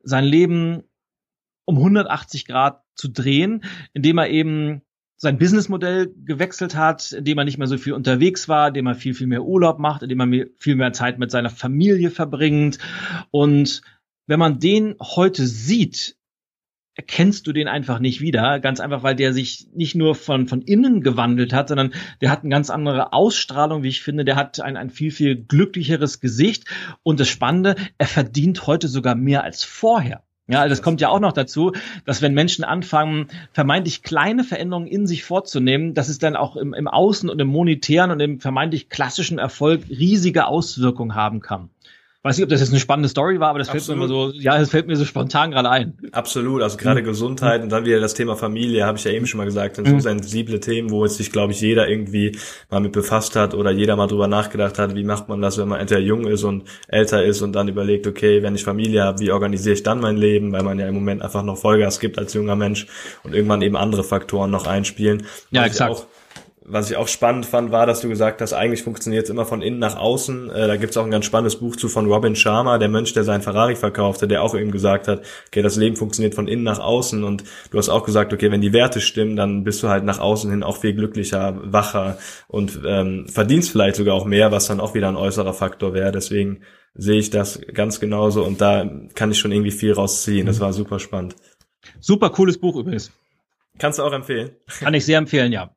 sein 0.02 0.24
Leben 0.24 0.84
um 1.64 1.76
180 1.76 2.46
Grad 2.46 2.82
zu 2.94 3.08
drehen, 3.08 3.64
indem 3.92 4.18
er 4.18 4.28
eben 4.28 4.82
sein 5.16 5.38
Businessmodell 5.38 6.12
gewechselt 6.24 6.74
hat, 6.74 7.12
indem 7.12 7.38
er 7.38 7.44
nicht 7.44 7.58
mehr 7.58 7.68
so 7.68 7.78
viel 7.78 7.92
unterwegs 7.92 8.48
war, 8.48 8.68
indem 8.68 8.88
er 8.88 8.96
viel, 8.96 9.14
viel 9.14 9.28
mehr 9.28 9.44
Urlaub 9.44 9.78
macht, 9.78 10.02
indem 10.02 10.20
er 10.20 10.46
viel 10.58 10.74
mehr 10.74 10.92
Zeit 10.92 11.20
mit 11.20 11.30
seiner 11.30 11.50
Familie 11.50 12.10
verbringt. 12.10 12.78
Und 13.30 13.82
wenn 14.26 14.40
man 14.40 14.58
den 14.58 14.96
heute 15.00 15.46
sieht, 15.46 16.16
erkennst 16.94 17.46
du 17.46 17.52
den 17.52 17.68
einfach 17.68 17.98
nicht 17.98 18.20
wieder. 18.20 18.60
Ganz 18.60 18.80
einfach, 18.80 19.02
weil 19.02 19.16
der 19.16 19.32
sich 19.32 19.68
nicht 19.74 19.94
nur 19.94 20.14
von, 20.14 20.46
von 20.46 20.62
innen 20.62 21.02
gewandelt 21.02 21.52
hat, 21.52 21.68
sondern 21.68 21.94
der 22.20 22.30
hat 22.30 22.40
eine 22.40 22.50
ganz 22.50 22.70
andere 22.70 23.12
Ausstrahlung, 23.12 23.82
wie 23.82 23.88
ich 23.88 24.02
finde. 24.02 24.24
Der 24.24 24.36
hat 24.36 24.60
ein, 24.60 24.76
ein 24.76 24.90
viel, 24.90 25.10
viel 25.10 25.36
glücklicheres 25.36 26.20
Gesicht. 26.20 26.66
Und 27.02 27.20
das 27.20 27.28
Spannende, 27.28 27.76
er 27.98 28.06
verdient 28.06 28.66
heute 28.66 28.88
sogar 28.88 29.14
mehr 29.14 29.42
als 29.42 29.64
vorher. 29.64 30.22
Ja, 30.48 30.68
das 30.68 30.82
kommt 30.82 31.00
ja 31.00 31.08
auch 31.08 31.20
noch 31.20 31.32
dazu, 31.32 31.72
dass 32.04 32.20
wenn 32.20 32.34
Menschen 32.34 32.64
anfangen, 32.64 33.28
vermeintlich 33.52 34.02
kleine 34.02 34.44
Veränderungen 34.44 34.88
in 34.88 35.06
sich 35.06 35.24
vorzunehmen, 35.24 35.94
dass 35.94 36.08
es 36.08 36.18
dann 36.18 36.36
auch 36.36 36.56
im, 36.56 36.74
im 36.74 36.88
Außen 36.88 37.30
und 37.30 37.40
im 37.40 37.46
monetären 37.46 38.10
und 38.10 38.20
im 38.20 38.40
vermeintlich 38.40 38.88
klassischen 38.90 39.38
Erfolg 39.38 39.88
riesige 39.88 40.46
Auswirkungen 40.46 41.14
haben 41.14 41.40
kann 41.40 41.70
weiß 42.22 42.36
nicht, 42.36 42.44
ob 42.44 42.50
das 42.50 42.60
jetzt 42.60 42.70
eine 42.70 42.78
spannende 42.78 43.08
Story 43.08 43.40
war, 43.40 43.48
aber 43.48 43.58
das 43.58 43.68
Absolut. 43.68 43.84
fällt 43.84 43.98
mir 43.98 44.04
immer 44.04 44.32
so, 44.32 44.38
ja, 44.38 44.56
das 44.56 44.70
fällt 44.70 44.86
mir 44.86 44.94
so 44.96 45.04
spontan 45.04 45.50
gerade 45.50 45.68
ein. 45.68 45.98
Absolut, 46.12 46.62
also 46.62 46.76
gerade 46.76 47.02
mhm. 47.02 47.06
Gesundheit 47.06 47.62
und 47.62 47.70
dann 47.70 47.84
wieder 47.84 47.98
das 47.98 48.14
Thema 48.14 48.36
Familie, 48.36 48.86
habe 48.86 48.96
ich 48.96 49.04
ja 49.04 49.10
eben 49.10 49.26
schon 49.26 49.38
mal 49.38 49.44
gesagt, 49.44 49.76
sind 49.76 49.88
mhm. 49.88 49.92
so 49.92 49.98
sensible 50.00 50.60
Themen, 50.60 50.90
wo 50.90 51.04
jetzt 51.04 51.16
sich, 51.16 51.32
glaube 51.32 51.52
ich, 51.52 51.60
jeder 51.60 51.88
irgendwie 51.88 52.38
mal 52.70 52.80
mit 52.80 52.92
befasst 52.92 53.34
hat 53.34 53.54
oder 53.54 53.72
jeder 53.72 53.96
mal 53.96 54.06
drüber 54.06 54.28
nachgedacht 54.28 54.78
hat, 54.78 54.94
wie 54.94 55.02
macht 55.02 55.28
man 55.28 55.42
das, 55.42 55.58
wenn 55.58 55.68
man 55.68 55.80
entweder 55.80 56.00
jung 56.00 56.26
ist 56.26 56.44
und 56.44 56.64
älter 56.86 57.24
ist 57.24 57.42
und 57.42 57.52
dann 57.54 57.66
überlegt, 57.66 58.06
okay, 58.06 58.42
wenn 58.42 58.54
ich 58.54 58.62
Familie 58.62 59.02
habe, 59.02 59.18
wie 59.18 59.32
organisiere 59.32 59.74
ich 59.74 59.82
dann 59.82 60.00
mein 60.00 60.16
Leben, 60.16 60.52
weil 60.52 60.62
man 60.62 60.78
ja 60.78 60.86
im 60.86 60.94
Moment 60.94 61.22
einfach 61.22 61.42
noch 61.42 61.58
Vollgas 61.58 61.98
gibt 61.98 62.18
als 62.18 62.34
junger 62.34 62.54
Mensch 62.54 62.86
und 63.24 63.34
irgendwann 63.34 63.62
eben 63.62 63.76
andere 63.76 64.04
Faktoren 64.04 64.50
noch 64.50 64.68
einspielen. 64.68 65.24
Ja, 65.50 65.64
exakt 65.64 66.06
was 66.64 66.90
ich 66.90 66.96
auch 66.96 67.08
spannend 67.08 67.46
fand, 67.46 67.72
war, 67.72 67.86
dass 67.86 68.00
du 68.00 68.08
gesagt 68.08 68.40
hast, 68.40 68.52
eigentlich 68.52 68.82
funktioniert 68.82 69.24
es 69.24 69.30
immer 69.30 69.44
von 69.44 69.62
innen 69.62 69.78
nach 69.78 69.96
außen. 69.96 70.50
Äh, 70.50 70.66
da 70.68 70.76
gibt's 70.76 70.96
auch 70.96 71.04
ein 71.04 71.10
ganz 71.10 71.24
spannendes 71.24 71.56
Buch 71.56 71.76
zu 71.76 71.88
von 71.88 72.06
Robin 72.06 72.36
Sharma, 72.36 72.78
der 72.78 72.88
Mönch, 72.88 73.12
der 73.12 73.24
seinen 73.24 73.42
Ferrari 73.42 73.74
verkaufte, 73.74 74.28
der 74.28 74.42
auch 74.42 74.54
eben 74.54 74.70
gesagt 74.70 75.08
hat, 75.08 75.22
okay, 75.48 75.62
das 75.62 75.76
Leben 75.76 75.96
funktioniert 75.96 76.34
von 76.34 76.48
innen 76.48 76.62
nach 76.62 76.78
außen. 76.78 77.24
Und 77.24 77.44
du 77.70 77.78
hast 77.78 77.88
auch 77.88 78.04
gesagt, 78.04 78.32
okay, 78.32 78.50
wenn 78.50 78.60
die 78.60 78.72
Werte 78.72 79.00
stimmen, 79.00 79.36
dann 79.36 79.64
bist 79.64 79.82
du 79.82 79.88
halt 79.88 80.04
nach 80.04 80.20
außen 80.20 80.50
hin 80.50 80.62
auch 80.62 80.76
viel 80.76 80.94
glücklicher, 80.94 81.58
wacher 81.64 82.18
und 82.48 82.80
ähm, 82.86 83.26
verdienst 83.28 83.70
vielleicht 83.70 83.96
sogar 83.96 84.14
auch 84.14 84.24
mehr, 84.24 84.52
was 84.52 84.66
dann 84.66 84.80
auch 84.80 84.94
wieder 84.94 85.08
ein 85.08 85.16
äußerer 85.16 85.54
Faktor 85.54 85.94
wäre. 85.94 86.12
Deswegen 86.12 86.60
sehe 86.94 87.18
ich 87.18 87.30
das 87.30 87.60
ganz 87.72 88.00
genauso 88.00 88.44
und 88.44 88.60
da 88.60 88.88
kann 89.14 89.30
ich 89.30 89.38
schon 89.38 89.52
irgendwie 89.52 89.70
viel 89.70 89.92
rausziehen. 89.92 90.46
Das 90.46 90.60
war 90.60 90.72
super 90.72 90.98
spannend. 90.98 91.34
Super 92.00 92.30
cooles 92.30 92.58
Buch 92.58 92.76
übrigens. 92.76 93.10
Kannst 93.78 93.98
du 93.98 94.02
auch 94.02 94.12
empfehlen? 94.12 94.50
Kann 94.80 94.94
ich 94.94 95.04
sehr 95.04 95.18
empfehlen, 95.18 95.50
ja. 95.50 95.74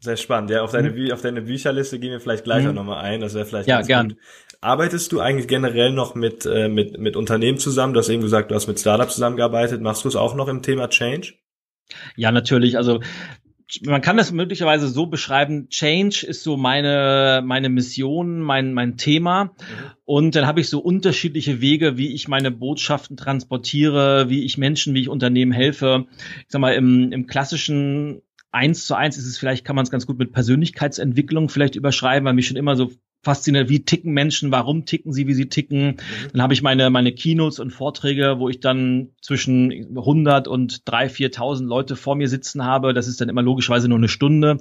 Sehr 0.00 0.16
spannend. 0.16 0.50
Ja, 0.50 0.62
auf 0.62 0.72
deine, 0.72 0.90
mhm. 0.90 1.12
auf 1.12 1.20
deine 1.20 1.42
Bücherliste 1.42 1.98
gehen 1.98 2.10
wir 2.10 2.20
vielleicht 2.20 2.44
gleich 2.44 2.64
mhm. 2.64 2.70
auch 2.70 2.74
nochmal 2.74 3.04
ein. 3.04 3.20
Das 3.20 3.34
wäre 3.34 3.44
vielleicht 3.44 3.68
ja, 3.68 3.82
gern. 3.82 4.08
Gut. 4.10 4.18
Arbeitest 4.62 5.12
du 5.12 5.20
eigentlich 5.20 5.46
generell 5.46 5.92
noch 5.92 6.14
mit, 6.14 6.46
äh, 6.46 6.68
mit, 6.68 6.98
mit 6.98 7.16
Unternehmen 7.16 7.58
zusammen? 7.58 7.92
Du 7.92 8.00
hast 8.00 8.08
eben 8.08 8.22
gesagt, 8.22 8.50
du 8.50 8.54
hast 8.54 8.66
mit 8.66 8.80
Startups 8.80 9.14
zusammengearbeitet. 9.14 9.82
Machst 9.82 10.04
du 10.04 10.08
es 10.08 10.16
auch 10.16 10.34
noch 10.34 10.48
im 10.48 10.62
Thema 10.62 10.88
Change? 10.88 11.34
Ja, 12.16 12.32
natürlich. 12.32 12.78
Also 12.78 13.00
man 13.84 14.00
kann 14.00 14.16
das 14.16 14.32
möglicherweise 14.32 14.88
so 14.88 15.06
beschreiben, 15.06 15.68
Change 15.68 16.26
ist 16.26 16.42
so 16.42 16.56
meine, 16.56 17.42
meine 17.44 17.68
Mission, 17.68 18.40
mein, 18.40 18.72
mein 18.72 18.96
Thema. 18.96 19.44
Mhm. 19.44 19.50
Und 20.04 20.34
dann 20.34 20.46
habe 20.46 20.60
ich 20.60 20.68
so 20.68 20.80
unterschiedliche 20.80 21.60
Wege, 21.60 21.96
wie 21.96 22.12
ich 22.12 22.26
meine 22.26 22.50
Botschaften 22.50 23.16
transportiere, 23.16 24.28
wie 24.28 24.44
ich 24.44 24.58
Menschen, 24.58 24.94
wie 24.94 25.02
ich 25.02 25.08
Unternehmen 25.08 25.52
helfe. 25.52 26.06
Ich 26.40 26.46
sag 26.48 26.60
mal, 26.60 26.74
im, 26.74 27.12
im 27.12 27.26
klassischen 27.26 28.22
eins 28.52 28.86
zu 28.86 28.94
eins 28.94 29.16
ist 29.16 29.26
es 29.26 29.38
vielleicht, 29.38 29.64
kann 29.64 29.76
man 29.76 29.84
es 29.84 29.90
ganz 29.90 30.06
gut 30.06 30.18
mit 30.18 30.32
Persönlichkeitsentwicklung 30.32 31.48
vielleicht 31.48 31.76
überschreiben, 31.76 32.26
weil 32.26 32.34
mich 32.34 32.48
schon 32.48 32.56
immer 32.56 32.76
so 32.76 32.90
fasziniert, 33.22 33.68
wie 33.68 33.84
ticken 33.84 34.12
Menschen, 34.12 34.50
warum 34.50 34.86
ticken 34.86 35.12
sie, 35.12 35.26
wie 35.26 35.34
sie 35.34 35.48
ticken. 35.48 35.86
Mhm. 35.86 35.96
Dann 36.32 36.42
habe 36.42 36.54
ich 36.54 36.62
meine, 36.62 36.88
meine 36.90 37.12
Keynotes 37.12 37.58
und 37.58 37.70
Vorträge, 37.70 38.36
wo 38.38 38.48
ich 38.48 38.60
dann 38.60 39.10
zwischen 39.20 39.70
100 39.94 40.48
und 40.48 40.84
3.000, 40.84 41.34
4.000 41.34 41.66
Leute 41.66 41.96
vor 41.96 42.16
mir 42.16 42.28
sitzen 42.28 42.64
habe. 42.64 42.94
Das 42.94 43.08
ist 43.08 43.20
dann 43.20 43.28
immer 43.28 43.42
logischerweise 43.42 43.88
nur 43.88 43.98
eine 43.98 44.08
Stunde. 44.08 44.56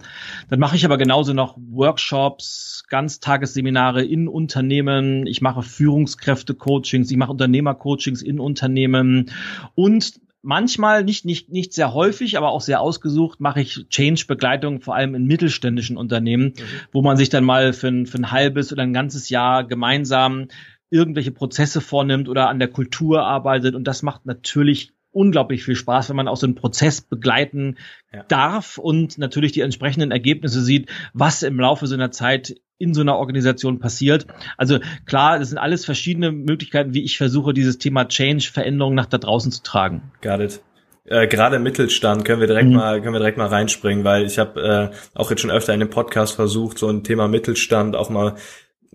Dann 0.50 0.60
mache 0.60 0.75
ich 0.75 0.84
aber 0.84 0.98
genauso 0.98 1.34
noch 1.34 1.58
Workshops, 1.58 2.84
Ganztagesseminare 2.89 4.03
in 4.03 4.27
Unternehmen. 4.27 5.25
Ich 5.25 5.41
mache 5.41 5.62
Führungskräfte-Coachings, 5.62 7.10
ich 7.10 7.17
mache 7.17 7.31
Unternehmer-Coachings 7.31 8.22
in 8.22 8.39
Unternehmen 8.39 9.31
und 9.75 10.19
manchmal, 10.41 11.03
nicht, 11.03 11.25
nicht, 11.25 11.50
nicht 11.50 11.74
sehr 11.74 11.93
häufig, 11.93 12.38
aber 12.38 12.50
auch 12.50 12.62
sehr 12.62 12.81
ausgesucht, 12.81 13.39
mache 13.39 13.62
ich 13.62 13.88
Change-Begleitung, 13.89 14.81
vor 14.81 14.96
allem 14.96 15.15
in 15.15 15.25
mittelständischen 15.25 15.98
Unternehmen, 15.98 16.53
mhm. 16.58 16.63
wo 16.91 17.01
man 17.01 17.17
sich 17.17 17.29
dann 17.29 17.43
mal 17.43 17.74
für 17.74 17.88
ein, 17.88 18.05
für 18.05 18.17
ein 18.17 18.31
halbes 18.31 18.72
oder 18.72 18.84
ein 18.84 18.93
ganzes 18.93 19.29
Jahr 19.29 19.65
gemeinsam 19.65 20.48
irgendwelche 20.89 21.31
Prozesse 21.31 21.81
vornimmt 21.81 22.29
oder 22.29 22.50
an 22.50 22.60
der 22.60 22.69
Kultur 22.69 23.24
arbeitet. 23.24 23.75
Und 23.75 23.86
das 23.86 24.01
macht 24.01 24.25
natürlich 24.25 24.93
unglaublich 25.12 25.63
viel 25.63 25.75
Spaß, 25.75 26.10
wenn 26.10 26.15
man 26.15 26.27
auch 26.27 26.38
so 26.38 26.46
einen 26.46 26.55
Prozess 26.55 27.01
begleiten 27.01 27.77
ja. 28.13 28.24
darf 28.24 28.77
und 28.77 29.17
natürlich 29.17 29.51
die 29.51 29.62
entsprechenden 29.62 30.12
Ergebnisse 30.12 30.62
sieht, 30.62 30.89
was 31.13 31.43
im 31.43 31.60
Laufe 31.60 31.88
so 31.88 31.96
einer 31.96 32.12
Zeit 32.12 32.55
in 32.79 32.93
so 32.93 33.01
einer 33.01 33.17
Organisation 33.17 33.79
passiert. 33.79 34.25
Also 34.57 34.79
klar, 35.05 35.38
das 35.38 35.50
sind 35.50 35.57
alles 35.59 35.86
verschiedene 35.86 36.31
Möglichkeiten, 36.31 36.93
wie 36.93 37.03
ich 37.03 37.17
versuche, 37.17 37.53
dieses 37.53 37.77
Thema 37.77 38.07
Change, 38.07 38.50
Veränderung 38.51 38.95
nach 38.95 39.05
da 39.05 39.19
draußen 39.19 39.51
zu 39.51 39.62
tragen. 39.62 40.12
Got 40.21 40.39
it. 40.39 40.62
Äh, 41.05 41.27
Gerade 41.27 41.57
im 41.57 41.63
Mittelstand 41.63 42.24
können 42.24 42.39
wir 42.39 42.48
direkt 42.48 42.69
mhm. 42.69 42.75
mal 42.75 43.01
können 43.01 43.13
wir 43.13 43.19
direkt 43.19 43.38
mal 43.38 43.48
reinspringen, 43.48 44.03
weil 44.03 44.25
ich 44.25 44.39
habe 44.39 44.91
äh, 44.93 44.95
auch 45.15 45.29
jetzt 45.29 45.41
schon 45.41 45.51
öfter 45.51 45.74
in 45.74 45.79
dem 45.79 45.89
Podcast 45.89 46.36
versucht, 46.36 46.77
so 46.77 46.88
ein 46.88 47.03
Thema 47.03 47.27
Mittelstand 47.27 47.95
auch 47.95 48.09
mal 48.09 48.36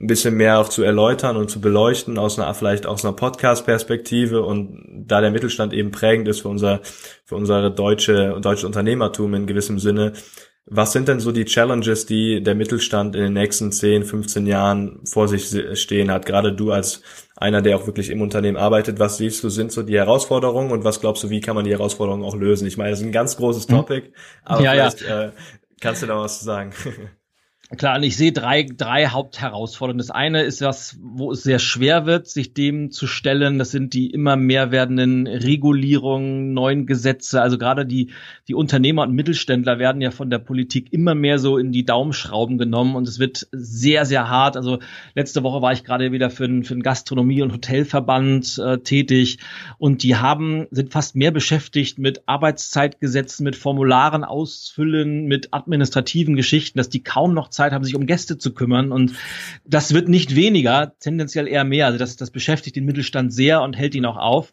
ein 0.00 0.06
bisschen 0.06 0.34
mehr 0.34 0.58
auch 0.58 0.68
zu 0.68 0.82
erläutern 0.82 1.36
und 1.36 1.50
zu 1.50 1.60
beleuchten 1.60 2.18
aus 2.18 2.38
einer 2.38 2.52
vielleicht 2.54 2.86
aus 2.86 3.04
einer 3.04 3.14
Podcast-Perspektive 3.14 4.42
und 4.42 5.04
da 5.06 5.20
der 5.20 5.30
Mittelstand 5.30 5.72
eben 5.72 5.90
prägend 5.90 6.26
ist 6.26 6.40
für 6.40 6.48
unser 6.48 6.80
für 7.24 7.36
unsere 7.36 7.72
deutsche 7.72 8.38
deutsche 8.40 8.66
Unternehmertum 8.66 9.34
in 9.34 9.46
gewissem 9.46 9.78
Sinne. 9.78 10.14
Was 10.66 10.92
sind 10.92 11.08
denn 11.08 11.20
so 11.20 11.30
die 11.30 11.44
Challenges, 11.44 12.06
die 12.06 12.42
der 12.42 12.54
Mittelstand 12.54 13.14
in 13.14 13.22
den 13.22 13.32
nächsten 13.34 13.70
10, 13.70 14.04
15 14.04 14.46
Jahren 14.46 15.00
vor 15.04 15.28
sich 15.28 15.54
stehen 15.78 16.10
hat? 16.10 16.24
Gerade 16.24 16.54
du 16.54 16.72
als 16.72 17.02
einer, 17.36 17.60
der 17.60 17.76
auch 17.76 17.86
wirklich 17.86 18.08
im 18.08 18.22
Unternehmen 18.22 18.56
arbeitet, 18.56 18.98
was 18.98 19.18
siehst 19.18 19.44
du, 19.44 19.50
sind 19.50 19.72
so 19.72 19.82
die 19.82 19.96
Herausforderungen 19.96 20.72
und 20.72 20.82
was 20.84 21.00
glaubst 21.00 21.22
du, 21.22 21.30
wie 21.30 21.40
kann 21.40 21.54
man 21.54 21.66
die 21.66 21.72
Herausforderungen 21.72 22.24
auch 22.24 22.34
lösen? 22.34 22.66
Ich 22.66 22.78
meine, 22.78 22.90
das 22.90 23.00
ist 23.00 23.06
ein 23.06 23.12
ganz 23.12 23.36
großes 23.36 23.68
mhm. 23.68 23.74
Topic, 23.74 24.12
aber 24.42 24.62
ja, 24.62 24.72
vielleicht 24.72 25.02
ja. 25.02 25.24
Äh, 25.24 25.32
kannst 25.80 26.02
du 26.02 26.06
da 26.06 26.18
was 26.18 26.38
zu 26.38 26.44
sagen. 26.46 26.72
Klar, 27.70 27.96
und 27.96 28.02
ich 28.02 28.18
sehe 28.18 28.30
drei, 28.30 28.64
drei 28.64 29.06
Hauptherausforderungen. 29.06 29.96
Das 29.96 30.10
eine 30.10 30.42
ist 30.42 30.60
was, 30.60 30.98
wo 31.00 31.32
es 31.32 31.42
sehr 31.42 31.58
schwer 31.58 32.04
wird, 32.04 32.28
sich 32.28 32.52
dem 32.52 32.90
zu 32.90 33.06
stellen. 33.06 33.58
Das 33.58 33.70
sind 33.70 33.94
die 33.94 34.10
immer 34.10 34.36
mehr 34.36 34.70
werdenden 34.70 35.26
Regulierungen, 35.26 36.52
neuen 36.52 36.84
Gesetze. 36.84 37.40
Also 37.40 37.56
gerade 37.56 37.86
die, 37.86 38.10
die 38.48 38.54
Unternehmer 38.54 39.02
und 39.02 39.14
Mittelständler 39.14 39.78
werden 39.78 40.02
ja 40.02 40.10
von 40.10 40.28
der 40.28 40.40
Politik 40.40 40.92
immer 40.92 41.14
mehr 41.14 41.38
so 41.38 41.56
in 41.56 41.72
die 41.72 41.86
Daumenschrauben 41.86 42.58
genommen 42.58 42.96
und 42.96 43.08
es 43.08 43.18
wird 43.18 43.48
sehr, 43.50 44.04
sehr 44.04 44.28
hart. 44.28 44.58
Also 44.58 44.80
letzte 45.14 45.42
Woche 45.42 45.62
war 45.62 45.72
ich 45.72 45.84
gerade 45.84 46.12
wieder 46.12 46.28
für 46.28 46.44
einen, 46.44 46.64
für 46.64 46.78
Gastronomie- 46.78 47.40
und 47.40 47.52
Hotelverband 47.54 48.58
äh, 48.58 48.78
tätig 48.80 49.38
und 49.78 50.02
die 50.02 50.16
haben, 50.16 50.66
sind 50.70 50.92
fast 50.92 51.16
mehr 51.16 51.30
beschäftigt 51.30 51.98
mit 51.98 52.24
Arbeitszeitgesetzen, 52.26 53.42
mit 53.42 53.56
Formularen 53.56 54.22
ausfüllen, 54.22 55.24
mit 55.24 55.48
administrativen 55.54 56.36
Geschichten, 56.36 56.76
dass 56.76 56.90
die 56.90 57.02
kaum 57.02 57.32
noch 57.32 57.53
Zeit 57.54 57.72
haben, 57.72 57.84
sich 57.84 57.96
um 57.96 58.06
Gäste 58.06 58.38
zu 58.38 58.52
kümmern. 58.52 58.92
Und 58.92 59.14
das 59.64 59.94
wird 59.94 60.08
nicht 60.08 60.34
weniger, 60.34 60.94
tendenziell 60.98 61.48
eher 61.48 61.64
mehr. 61.64 61.86
Also 61.86 61.98
das, 61.98 62.16
das 62.16 62.30
beschäftigt 62.30 62.76
den 62.76 62.84
Mittelstand 62.84 63.32
sehr 63.32 63.62
und 63.62 63.74
hält 63.76 63.94
ihn 63.94 64.06
auch 64.06 64.16
auf. 64.16 64.52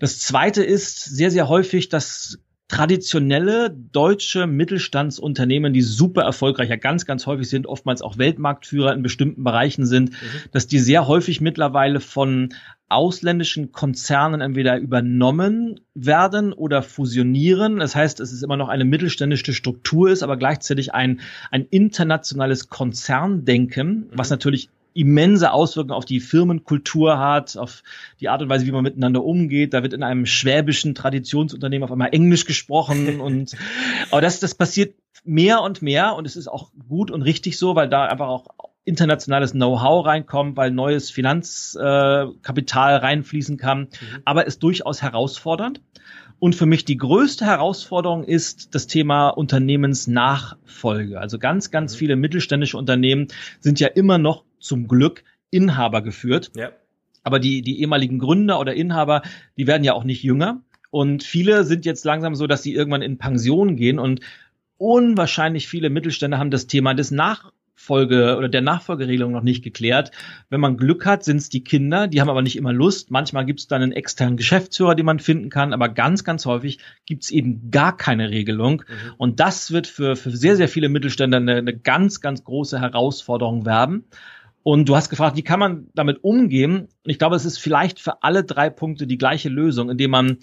Das 0.00 0.18
zweite 0.18 0.64
ist 0.64 1.04
sehr, 1.04 1.30
sehr 1.30 1.48
häufig, 1.48 1.88
dass 1.88 2.38
traditionelle 2.68 3.70
deutsche 3.70 4.46
Mittelstandsunternehmen, 4.48 5.72
die 5.72 5.82
super 5.82 6.22
erfolgreich, 6.22 6.68
ja 6.68 6.76
ganz, 6.76 7.06
ganz 7.06 7.26
häufig 7.26 7.48
sind, 7.48 7.66
oftmals 7.66 8.02
auch 8.02 8.18
Weltmarktführer 8.18 8.92
in 8.92 9.02
bestimmten 9.02 9.44
Bereichen 9.44 9.86
sind, 9.86 10.10
mhm. 10.10 10.16
dass 10.50 10.66
die 10.66 10.80
sehr 10.80 11.06
häufig 11.06 11.40
mittlerweile 11.40 12.00
von 12.00 12.54
ausländischen 12.88 13.72
Konzernen 13.72 14.40
entweder 14.40 14.78
übernommen 14.78 15.80
werden 15.94 16.52
oder 16.52 16.82
fusionieren. 16.82 17.78
Das 17.78 17.94
heißt, 17.94 18.20
es 18.20 18.32
ist 18.32 18.42
immer 18.42 18.56
noch 18.56 18.68
eine 18.68 18.84
mittelständische 18.84 19.52
Struktur 19.52 20.10
ist, 20.10 20.22
aber 20.22 20.36
gleichzeitig 20.36 20.94
ein, 20.94 21.20
ein 21.50 21.66
internationales 21.66 22.68
Konzerndenken, 22.68 24.08
was 24.12 24.30
mhm. 24.30 24.34
natürlich 24.34 24.70
immense 24.96 25.52
Auswirkungen 25.52 25.96
auf 25.96 26.04
die 26.04 26.20
Firmenkultur 26.20 27.18
hat, 27.18 27.56
auf 27.56 27.82
die 28.20 28.28
Art 28.28 28.42
und 28.42 28.48
Weise, 28.48 28.66
wie 28.66 28.72
man 28.72 28.82
miteinander 28.82 29.22
umgeht. 29.22 29.74
Da 29.74 29.82
wird 29.82 29.92
in 29.92 30.02
einem 30.02 30.26
schwäbischen 30.26 30.94
Traditionsunternehmen 30.94 31.84
auf 31.84 31.92
einmal 31.92 32.10
Englisch 32.12 32.44
gesprochen 32.44 33.20
und 33.20 33.56
aber 34.10 34.20
das, 34.20 34.40
das 34.40 34.54
passiert 34.54 34.94
mehr 35.24 35.62
und 35.62 35.82
mehr 35.82 36.14
und 36.14 36.26
es 36.26 36.36
ist 36.36 36.48
auch 36.48 36.70
gut 36.88 37.10
und 37.10 37.22
richtig 37.22 37.58
so, 37.58 37.74
weil 37.74 37.88
da 37.88 38.06
einfach 38.06 38.28
auch 38.28 38.46
internationales 38.84 39.52
Know-how 39.52 40.06
reinkommt, 40.06 40.56
weil 40.56 40.70
neues 40.70 41.10
Finanzkapital 41.10 42.92
äh, 42.92 42.96
reinfließen 42.96 43.56
kann, 43.56 43.80
mhm. 43.80 43.88
aber 44.24 44.46
ist 44.46 44.62
durchaus 44.62 45.02
herausfordernd. 45.02 45.80
Und 46.38 46.54
für 46.54 46.66
mich 46.66 46.84
die 46.84 46.98
größte 46.98 47.46
Herausforderung 47.46 48.22
ist 48.22 48.74
das 48.74 48.86
Thema 48.86 49.30
Unternehmensnachfolge. 49.30 51.18
Also 51.18 51.38
ganz, 51.38 51.70
ganz 51.70 51.94
mhm. 51.94 51.98
viele 51.98 52.16
mittelständische 52.16 52.76
Unternehmen 52.76 53.28
sind 53.60 53.80
ja 53.80 53.88
immer 53.88 54.18
noch 54.18 54.44
zum 54.58 54.88
Glück 54.88 55.24
Inhaber 55.50 56.02
geführt. 56.02 56.50
Ja. 56.56 56.70
Aber 57.22 57.40
die, 57.40 57.62
die 57.62 57.80
ehemaligen 57.80 58.18
Gründer 58.18 58.60
oder 58.60 58.74
Inhaber, 58.74 59.22
die 59.56 59.66
werden 59.66 59.84
ja 59.84 59.94
auch 59.94 60.04
nicht 60.04 60.22
jünger. 60.22 60.62
Und 60.90 61.24
viele 61.24 61.64
sind 61.64 61.84
jetzt 61.84 62.04
langsam 62.04 62.34
so, 62.34 62.46
dass 62.46 62.62
sie 62.62 62.72
irgendwann 62.72 63.02
in 63.02 63.18
Pension 63.18 63.76
gehen 63.76 63.98
und 63.98 64.20
unwahrscheinlich 64.78 65.68
viele 65.68 65.90
Mittelständler 65.90 66.38
haben 66.38 66.50
das 66.50 66.66
Thema 66.66 66.94
des 66.94 67.10
Nachfolge 67.10 68.36
oder 68.36 68.48
der 68.48 68.62
Nachfolgeregelung 68.62 69.32
noch 69.32 69.42
nicht 69.42 69.64
geklärt. 69.64 70.10
Wenn 70.50 70.60
man 70.60 70.76
Glück 70.76 71.04
hat, 71.06 71.24
sind 71.24 71.38
es 71.38 71.48
die 71.48 71.64
Kinder, 71.64 72.08
die 72.08 72.20
haben 72.20 72.30
aber 72.30 72.42
nicht 72.42 72.56
immer 72.56 72.72
Lust. 72.72 73.10
Manchmal 73.10 73.44
gibt 73.44 73.60
es 73.60 73.68
dann 73.68 73.82
einen 73.82 73.92
externen 73.92 74.36
Geschäftsführer, 74.36 74.94
den 74.94 75.06
man 75.06 75.18
finden 75.18 75.50
kann, 75.50 75.72
aber 75.72 75.88
ganz, 75.88 76.24
ganz 76.24 76.46
häufig 76.46 76.78
gibt 77.06 77.24
es 77.24 77.30
eben 77.30 77.70
gar 77.70 77.96
keine 77.96 78.30
Regelung. 78.30 78.82
Mhm. 78.86 79.14
Und 79.16 79.40
das 79.40 79.72
wird 79.72 79.86
für, 79.86 80.16
für 80.16 80.30
sehr, 80.30 80.56
sehr 80.56 80.68
viele 80.68 80.88
Mittelständler 80.88 81.38
eine, 81.38 81.56
eine 81.56 81.76
ganz, 81.76 82.20
ganz 82.20 82.44
große 82.44 82.80
Herausforderung 82.80 83.66
werden. 83.66 84.04
Und 84.68 84.88
du 84.88 84.96
hast 84.96 85.10
gefragt, 85.10 85.36
wie 85.36 85.44
kann 85.44 85.60
man 85.60 85.86
damit 85.94 86.24
umgehen? 86.24 86.88
Und 87.04 87.10
ich 87.10 87.20
glaube, 87.20 87.36
es 87.36 87.44
ist 87.44 87.58
vielleicht 87.58 88.00
für 88.00 88.24
alle 88.24 88.42
drei 88.42 88.68
Punkte 88.68 89.06
die 89.06 89.16
gleiche 89.16 89.48
Lösung, 89.48 89.90
indem 89.90 90.10
man 90.10 90.38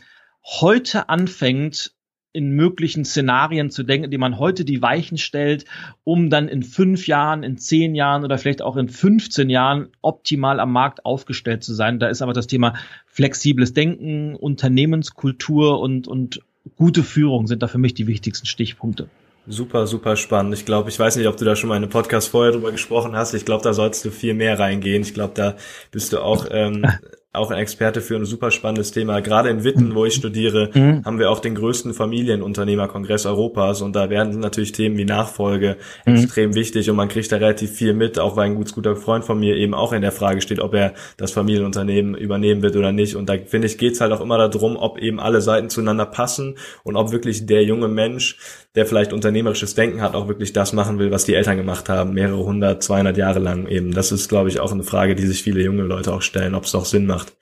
heute 0.45 1.09
anfängt, 1.09 1.91
in 2.31 2.51
möglichen 2.51 3.03
Szenarien 3.03 3.69
zu 3.69 3.83
denken, 3.83 4.05
indem 4.05 4.21
man 4.21 4.39
heute 4.39 4.63
die 4.63 4.81
Weichen 4.81 5.17
stellt, 5.17 5.65
um 6.05 6.29
dann 6.29 6.47
in 6.47 6.63
fünf 6.63 7.05
Jahren, 7.05 7.43
in 7.43 7.57
zehn 7.57 7.95
Jahren 7.95 8.23
oder 8.23 8.37
vielleicht 8.37 8.61
auch 8.61 8.77
in 8.77 8.87
15 8.87 9.49
Jahren 9.49 9.89
optimal 10.01 10.61
am 10.61 10.71
Markt 10.71 11.05
aufgestellt 11.05 11.65
zu 11.65 11.73
sein. 11.73 11.99
Da 11.99 12.07
ist 12.07 12.21
aber 12.21 12.31
das 12.31 12.47
Thema 12.47 12.75
flexibles 13.07 13.73
Denken, 13.73 14.37
Unternehmenskultur 14.37 15.81
und, 15.81 16.07
und 16.07 16.39
gute 16.77 17.03
Führung 17.03 17.47
sind 17.47 17.61
da 17.61 17.67
für 17.67 17.77
mich 17.77 17.93
die 17.93 18.07
wichtigsten 18.07 18.47
Stichpunkte. 18.47 19.09
Super, 19.45 19.87
super 19.87 20.15
spannend. 20.15 20.53
Ich 20.53 20.65
glaube, 20.65 20.89
ich 20.89 20.97
weiß 20.97 21.17
nicht, 21.17 21.27
ob 21.27 21.35
du 21.35 21.43
da 21.43 21.55
schon 21.57 21.67
mal 21.67 21.75
in 21.75 21.83
einem 21.83 21.91
Podcast 21.91 22.29
vorher 22.29 22.53
drüber 22.53 22.71
gesprochen 22.71 23.15
hast. 23.15 23.33
Ich 23.33 23.43
glaube, 23.43 23.61
da 23.63 23.73
sollst 23.73 24.05
du 24.05 24.09
viel 24.11 24.33
mehr 24.33 24.57
reingehen. 24.57 25.01
Ich 25.01 25.13
glaube, 25.13 25.33
da 25.33 25.57
bist 25.91 26.13
du 26.13 26.21
auch 26.21 26.47
ähm, 26.49 26.85
auch 27.33 27.49
ein 27.49 27.57
Experte 27.57 27.99
für 28.01 28.15
ein 28.15 28.25
super 28.25 28.51
spannendes 28.51 28.91
Thema. 28.91 29.19
Gerade 29.19 29.49
in 29.49 29.63
Witten, 29.63 29.95
wo 29.95 30.05
ich 30.05 30.13
studiere, 30.13 30.69
mhm. 30.71 31.03
haben 31.03 31.17
wir 31.17 31.31
auch 31.31 31.39
den 31.39 31.55
größten 31.55 31.95
Familienunternehmerkongress 31.95 33.25
Europas 33.25 33.81
und 33.81 33.95
da 33.95 34.11
werden 34.11 34.39
natürlich 34.39 34.71
Themen 34.71 34.97
wie 34.97 35.05
Nachfolge 35.05 35.77
mhm. 36.05 36.15
extrem 36.15 36.53
wichtig 36.53 36.91
und 36.91 36.95
man 36.95 37.07
kriegt 37.07 37.31
da 37.31 37.37
relativ 37.37 37.71
viel 37.71 37.95
mit, 37.95 38.19
auch 38.19 38.35
weil 38.35 38.45
ein 38.45 38.55
gut, 38.55 38.71
guter 38.73 38.95
Freund 38.95 39.25
von 39.25 39.39
mir 39.39 39.55
eben 39.55 39.73
auch 39.73 39.93
in 39.93 40.03
der 40.03 40.11
Frage 40.11 40.41
steht, 40.41 40.59
ob 40.59 40.75
er 40.75 40.93
das 41.17 41.31
Familienunternehmen 41.31 42.13
übernehmen 42.13 42.61
wird 42.61 42.75
oder 42.75 42.91
nicht. 42.91 43.15
Und 43.15 43.29
da 43.29 43.35
finde 43.43 43.65
ich, 43.65 43.79
geht's 43.79 43.99
halt 43.99 44.11
auch 44.11 44.21
immer 44.21 44.37
darum, 44.37 44.77
ob 44.77 44.99
eben 44.99 45.19
alle 45.19 45.41
Seiten 45.41 45.69
zueinander 45.69 46.05
passen 46.05 46.55
und 46.83 46.95
ob 46.95 47.11
wirklich 47.11 47.47
der 47.47 47.63
junge 47.63 47.87
Mensch, 47.87 48.37
der 48.75 48.85
vielleicht 48.85 49.11
unternehmerisches 49.11 49.73
Denken 49.73 50.01
hat, 50.01 50.13
auch 50.13 50.27
wirklich 50.27 50.53
das 50.53 50.73
machen 50.73 50.99
will, 50.99 51.09
was 51.09 51.25
die 51.25 51.33
Eltern 51.33 51.57
gemacht 51.57 51.89
haben, 51.89 52.13
mehrere 52.13 52.43
hundert, 52.43 52.83
zweihundert 52.83 53.17
Jahre 53.17 53.39
lang 53.39 53.67
eben. 53.67 53.91
Das 53.91 54.11
ist, 54.11 54.29
glaube 54.29 54.49
ich, 54.49 54.59
auch 54.59 54.71
eine 54.71 54.83
Frage, 54.83 55.15
die 55.15 55.25
sich 55.25 55.41
viele 55.41 55.63
junge 55.63 55.83
Leute 55.83 56.13
auch 56.13 56.21
stellen, 56.21 56.53
ob 56.53 56.65
es 56.65 56.75
auch 56.75 56.85
Sinn 56.85 57.07
macht 57.07 57.22
gemacht. 57.25 57.37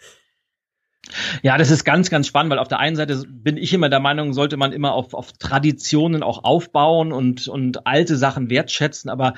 Ja, 1.41 1.57
das 1.57 1.71
ist 1.71 1.83
ganz, 1.83 2.09
ganz 2.09 2.27
spannend, 2.27 2.51
weil 2.51 2.59
auf 2.59 2.67
der 2.67 2.79
einen 2.79 2.95
Seite 2.95 3.25
bin 3.27 3.57
ich 3.57 3.73
immer 3.73 3.89
der 3.89 3.99
Meinung, 3.99 4.33
sollte 4.33 4.57
man 4.57 4.71
immer 4.71 4.93
auf, 4.93 5.13
auf 5.13 5.33
Traditionen 5.33 6.23
auch 6.23 6.43
aufbauen 6.43 7.11
und, 7.11 7.47
und 7.47 7.85
alte 7.87 8.15
Sachen 8.15 8.49
wertschätzen. 8.49 9.09
Aber 9.09 9.33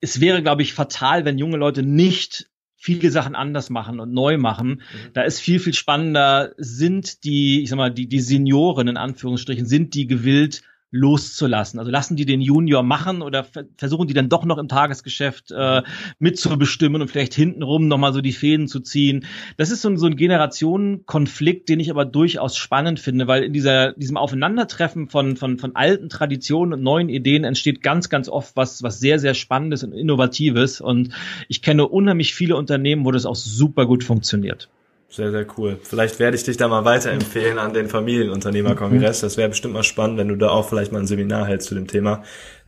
es 0.00 0.20
wäre, 0.20 0.42
glaube 0.42 0.62
ich, 0.62 0.74
fatal, 0.74 1.24
wenn 1.24 1.38
junge 1.38 1.56
Leute 1.56 1.82
nicht 1.82 2.50
viele 2.76 3.10
Sachen 3.10 3.34
anders 3.34 3.68
machen 3.68 4.00
und 4.00 4.12
neu 4.12 4.38
machen. 4.38 4.68
Mhm. 4.68 5.12
Da 5.12 5.22
ist 5.22 5.40
viel, 5.40 5.60
viel 5.60 5.74
spannender, 5.74 6.54
sind 6.56 7.24
die, 7.24 7.62
ich 7.62 7.68
sag 7.68 7.76
mal, 7.76 7.92
die, 7.92 8.08
die 8.08 8.20
Senioren 8.20 8.88
in 8.88 8.96
Anführungsstrichen, 8.96 9.66
sind 9.66 9.94
die 9.94 10.06
gewillt, 10.06 10.62
loszulassen. 10.90 11.78
Also 11.78 11.90
lassen 11.90 12.16
die 12.16 12.26
den 12.26 12.40
Junior 12.40 12.82
machen 12.82 13.22
oder 13.22 13.46
versuchen 13.76 14.08
die 14.08 14.14
dann 14.14 14.28
doch 14.28 14.44
noch 14.44 14.58
im 14.58 14.68
Tagesgeschäft 14.68 15.52
äh, 15.52 15.82
mitzubestimmen 16.18 17.00
und 17.00 17.08
vielleicht 17.08 17.34
hintenrum 17.34 17.86
nochmal 17.86 18.12
so 18.12 18.20
die 18.20 18.32
Fäden 18.32 18.66
zu 18.66 18.80
ziehen. 18.80 19.24
Das 19.56 19.70
ist 19.70 19.82
so, 19.82 19.88
ein, 19.88 19.98
so 19.98 20.06
ein 20.06 20.16
Generationenkonflikt, 20.16 21.68
den 21.68 21.80
ich 21.80 21.90
aber 21.90 22.04
durchaus 22.04 22.56
spannend 22.56 22.98
finde, 22.98 23.28
weil 23.28 23.44
in 23.44 23.52
dieser, 23.52 23.92
diesem 23.92 24.16
Aufeinandertreffen 24.16 25.08
von, 25.08 25.36
von, 25.36 25.58
von 25.58 25.76
alten 25.76 26.08
Traditionen 26.08 26.72
und 26.72 26.82
neuen 26.82 27.08
Ideen 27.08 27.44
entsteht 27.44 27.82
ganz, 27.82 28.08
ganz 28.08 28.28
oft 28.28 28.56
was, 28.56 28.82
was 28.82 28.98
sehr, 28.98 29.18
sehr 29.18 29.34
Spannendes 29.34 29.84
und 29.84 29.92
Innovatives. 29.92 30.80
Und 30.80 31.10
ich 31.48 31.62
kenne 31.62 31.86
unheimlich 31.86 32.34
viele 32.34 32.56
Unternehmen, 32.56 33.04
wo 33.04 33.12
das 33.12 33.26
auch 33.26 33.36
super 33.36 33.86
gut 33.86 34.02
funktioniert. 34.02 34.68
Sehr, 35.10 35.32
sehr 35.32 35.46
cool. 35.58 35.76
Vielleicht 35.82 36.20
werde 36.20 36.36
ich 36.36 36.44
dich 36.44 36.56
da 36.56 36.68
mal 36.68 36.84
weiterempfehlen 36.84 37.58
an 37.58 37.72
den 37.72 37.88
Familienunternehmerkongress. 37.88 39.20
Das 39.20 39.36
wäre 39.36 39.48
bestimmt 39.48 39.74
mal 39.74 39.82
spannend, 39.82 40.18
wenn 40.18 40.28
du 40.28 40.36
da 40.36 40.50
auch 40.50 40.68
vielleicht 40.68 40.92
mal 40.92 41.00
ein 41.00 41.06
Seminar 41.08 41.48
hältst 41.48 41.68
zu 41.68 41.74
dem 41.74 41.88
Thema. 41.88 42.22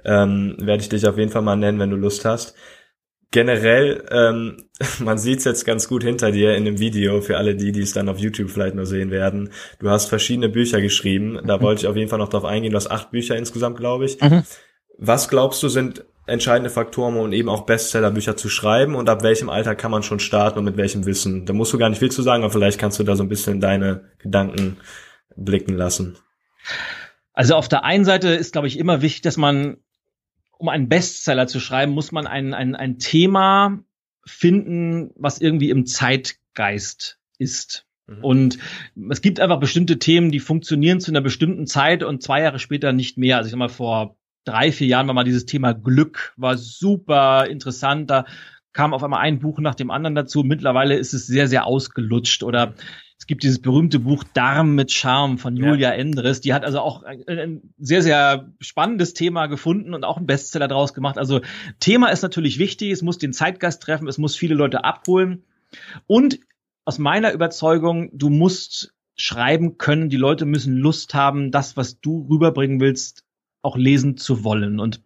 Ähm, 0.05 0.57
werde 0.59 0.83
ich 0.83 0.89
dich 0.89 1.07
auf 1.07 1.17
jeden 1.17 1.31
Fall 1.31 1.43
mal 1.43 1.55
nennen, 1.55 1.79
wenn 1.79 1.91
du 1.91 1.97
Lust 1.97 2.25
hast. 2.25 2.57
Generell, 3.31 4.05
ähm, 4.11 4.57
man 4.99 5.19
sieht's 5.19 5.45
jetzt 5.45 5.65
ganz 5.65 5.87
gut 5.87 6.03
hinter 6.03 6.33
dir 6.33 6.57
in 6.57 6.65
dem 6.65 6.81
Video, 6.81 7.21
für 7.21 7.37
alle 7.37 7.55
die, 7.55 7.71
die 7.71 7.83
es 7.83 7.93
dann 7.93 8.09
auf 8.09 8.19
YouTube 8.19 8.51
vielleicht 8.51 8.75
nur 8.75 8.87
sehen 8.87 9.13
werden. 9.13 9.51
Du 9.79 9.89
hast 9.89 10.09
verschiedene 10.09 10.49
Bücher 10.49 10.81
geschrieben. 10.81 11.39
Da 11.47 11.61
wollte 11.63 11.83
ich 11.83 11.87
auf 11.87 11.97
jeden 11.97 12.11
Fall 12.11 12.19
noch 12.19 12.29
drauf 12.29 12.45
eingehen. 12.45 12.73
Du 12.73 12.77
hast 12.77 12.91
acht 12.91 13.13
Bücher 13.13 13.37
insgesamt, 13.37 13.77
glaube 13.77 14.07
ich. 14.07 14.21
Mhm. 14.21 14.43
Was 14.99 15.29
glaubst 15.29 15.63
du 15.63 15.69
sind 15.69 16.05
entscheidende 16.27 16.71
Faktoren, 16.71 17.17
um 17.17 17.33
eben 17.33 17.49
auch 17.49 17.67
Bestsellerbücher 17.67 18.37
zu 18.37 18.49
schreiben 18.49 18.95
und 18.95 19.09
ab 19.09 19.23
welchem 19.23 19.49
Alter 19.49 19.75
kann 19.75 19.91
man 19.91 20.03
schon 20.03 20.21
starten 20.21 20.59
und 20.59 20.65
mit 20.65 20.77
welchem 20.77 21.05
Wissen? 21.05 21.47
Da 21.47 21.53
musst 21.53 21.73
du 21.73 21.79
gar 21.79 21.89
nicht 21.89 21.99
viel 21.99 22.13
zu 22.13 22.23
sagen, 22.23 22.45
aber 22.45 22.53
vielleicht 22.53 22.79
kannst 22.79 22.99
du 22.99 23.05
da 23.05 23.17
so 23.17 23.23
ein 23.23 23.29
bisschen 23.29 23.61
deine 23.61 24.05
Gedanken 24.19 24.77
blicken 25.37 25.75
lassen. 25.75 26.17
Also 27.33 27.55
auf 27.57 27.69
der 27.69 27.85
einen 27.85 28.05
Seite 28.05 28.29
ist, 28.29 28.53
glaube 28.53 28.69
ich, 28.69 28.79
immer 28.79 29.03
wichtig, 29.03 29.23
dass 29.23 29.37
man, 29.37 29.79
um 30.59 30.69
einen 30.69 30.89
Bestseller 30.89 31.47
zu 31.47 31.61
schreiben, 31.61 31.93
muss 31.93 32.13
man 32.13 32.27
ein, 32.27 32.55
ein, 32.55 32.77
ein 32.77 32.99
Thema 32.99 33.81
finden, 34.25 35.11
was 35.17 35.41
irgendwie 35.41 35.71
im 35.71 35.87
Zeitgeist 35.87 37.19
ist. 37.39 37.87
Mhm. 38.07 38.25
Und 38.25 38.59
es 39.11 39.23
gibt 39.23 39.41
einfach 39.41 39.59
bestimmte 39.59 39.99
Themen, 39.99 40.31
die 40.31 40.41
funktionieren 40.41 41.01
zu 41.01 41.11
einer 41.11 41.21
bestimmten 41.21 41.67
Zeit 41.67 42.05
und 42.05 42.23
zwei 42.23 42.43
Jahre 42.43 42.59
später 42.59 42.93
nicht 42.93 43.19
mehr. 43.19 43.39
Also 43.39 43.49
ich 43.49 43.53
sag 43.53 43.59
mal, 43.59 43.69
vor 43.69 44.17
drei, 44.45 44.73
vier 44.73 44.87
Jahren 44.87 45.07
war 45.07 45.15
mal 45.15 45.25
dieses 45.25 45.47
Thema 45.47 45.73
Glück, 45.73 46.33
war 46.37 46.57
super 46.57 47.47
interessant. 47.47 48.11
Da 48.11 48.25
kam 48.73 48.95
auf 48.95 49.03
einmal 49.03 49.21
ein 49.21 49.39
Buch 49.39 49.59
nach 49.59 49.75
dem 49.75 49.91
anderen 49.91 50.15
dazu. 50.15 50.43
Mittlerweile 50.43 50.97
ist 50.97 51.13
es 51.13 51.27
sehr, 51.27 51.49
sehr 51.49 51.67
ausgelutscht. 51.67 52.43
Oder 52.43 52.75
es 53.19 53.27
gibt 53.27 53.43
dieses 53.43 53.61
berühmte 53.61 54.01
Buch 54.01 54.25
Darm 54.35 54.75
mit 54.75 54.91
Charme 54.91 55.39
von 55.39 55.57
Julia 55.57 55.91
ja. 55.91 55.95
Endres. 55.95 56.41
Die 56.41 56.55
hat 56.55 56.65
also 56.65 56.81
auch 56.81 57.03
ein 57.03 57.75
sehr, 57.79 58.03
sehr 58.03 58.53
spannendes 58.61 59.15
Thema 59.15 59.47
gefunden 59.47 59.95
und 59.95 60.05
auch 60.05 60.17
einen 60.17 60.27
Bestseller 60.27 60.69
draus 60.69 60.95
gemacht. 60.95 61.19
Also 61.19 61.41
Thema 61.79 62.09
ist 62.09 62.23
natürlich 62.23 62.59
wichtig. 62.59 62.91
Es 62.91 63.03
muss 63.03 63.19
den 63.19 63.33
Zeitgeist 63.33 63.83
treffen. 63.83 64.09
Es 64.09 64.19
muss 64.19 64.37
viele 64.37 64.55
Leute 64.55 64.85
abholen. 64.85 65.45
Und 66.07 66.41
aus 66.85 66.99
meiner 66.99 67.33
Überzeugung, 67.33 68.11
du 68.13 68.29
musst 68.29 68.95
schreiben 69.15 69.79
können. 69.79 70.09
Die 70.09 70.17
Leute 70.17 70.47
müssen 70.47 70.77
Lust 70.77 71.15
haben, 71.15 71.51
das, 71.51 71.77
was 71.77 72.01
du 72.01 72.27
rüberbringen 72.29 72.81
willst, 72.81 73.25
auch 73.63 73.77
lesen 73.77 74.17
zu 74.17 74.45
wollen. 74.45 74.81
Und 74.81 75.01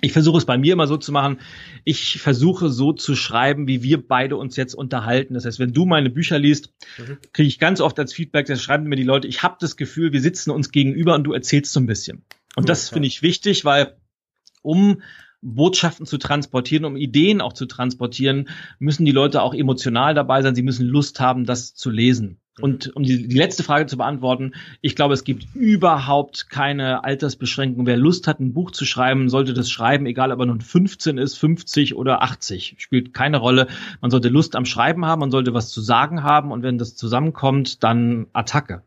ich 0.00 0.12
versuche 0.12 0.38
es 0.38 0.44
bei 0.44 0.56
mir 0.56 0.74
immer 0.74 0.86
so 0.86 0.96
zu 0.96 1.10
machen. 1.10 1.38
Ich 1.84 2.20
versuche 2.20 2.68
so 2.68 2.92
zu 2.92 3.16
schreiben, 3.16 3.66
wie 3.66 3.82
wir 3.82 4.06
beide 4.06 4.36
uns 4.36 4.56
jetzt 4.56 4.74
unterhalten. 4.74 5.34
Das 5.34 5.44
heißt, 5.44 5.58
wenn 5.58 5.72
du 5.72 5.86
meine 5.86 6.08
Bücher 6.08 6.38
liest, 6.38 6.72
mhm. 6.98 7.18
kriege 7.32 7.48
ich 7.48 7.58
ganz 7.58 7.80
oft 7.80 7.98
als 7.98 8.12
Feedback, 8.12 8.46
das 8.46 8.62
schreiben 8.62 8.84
mir 8.84 8.96
die 8.96 9.02
Leute, 9.02 9.26
ich 9.26 9.42
habe 9.42 9.56
das 9.60 9.76
Gefühl, 9.76 10.12
wir 10.12 10.20
sitzen 10.20 10.50
uns 10.50 10.70
gegenüber 10.70 11.16
und 11.16 11.24
du 11.24 11.32
erzählst 11.32 11.72
so 11.72 11.80
ein 11.80 11.86
bisschen. 11.86 12.18
Und 12.54 12.64
cool, 12.64 12.66
das 12.66 12.90
finde 12.90 13.08
ich 13.08 13.22
wichtig, 13.22 13.64
weil 13.64 13.96
um 14.62 15.02
Botschaften 15.40 16.06
zu 16.06 16.18
transportieren, 16.18 16.84
um 16.84 16.96
Ideen 16.96 17.40
auch 17.40 17.52
zu 17.52 17.66
transportieren, 17.66 18.48
müssen 18.78 19.04
die 19.04 19.12
Leute 19.12 19.42
auch 19.42 19.54
emotional 19.54 20.14
dabei 20.14 20.42
sein. 20.42 20.54
Sie 20.54 20.62
müssen 20.62 20.86
Lust 20.86 21.20
haben, 21.20 21.44
das 21.44 21.74
zu 21.74 21.90
lesen. 21.90 22.40
Mhm. 22.58 22.64
Und 22.64 22.96
um 22.96 23.02
die, 23.02 23.28
die, 23.28 23.36
letzte 23.36 23.62
Frage 23.62 23.86
zu 23.86 23.96
beantworten, 23.96 24.52
ich 24.80 24.96
glaube, 24.96 25.14
es 25.14 25.24
gibt 25.24 25.54
überhaupt 25.54 26.50
keine 26.50 27.04
Altersbeschränkung. 27.04 27.86
Wer 27.86 27.96
Lust 27.96 28.26
hat, 28.26 28.40
ein 28.40 28.52
Buch 28.52 28.70
zu 28.70 28.84
schreiben, 28.84 29.28
sollte 29.28 29.54
das 29.54 29.70
schreiben, 29.70 30.06
egal 30.06 30.32
ob 30.32 30.40
er 30.40 30.46
nun 30.46 30.60
15 30.60 31.18
ist, 31.18 31.38
50 31.38 31.94
oder 31.96 32.22
80. 32.22 32.76
Spielt 32.78 33.14
keine 33.14 33.38
Rolle. 33.38 33.68
Man 34.00 34.10
sollte 34.10 34.28
Lust 34.28 34.56
am 34.56 34.64
Schreiben 34.64 35.06
haben, 35.06 35.20
man 35.20 35.30
sollte 35.30 35.54
was 35.54 35.70
zu 35.70 35.80
sagen 35.80 36.22
haben 36.22 36.52
und 36.52 36.62
wenn 36.62 36.78
das 36.78 36.96
zusammenkommt, 36.96 37.82
dann 37.82 38.26
Attacke. 38.32 38.82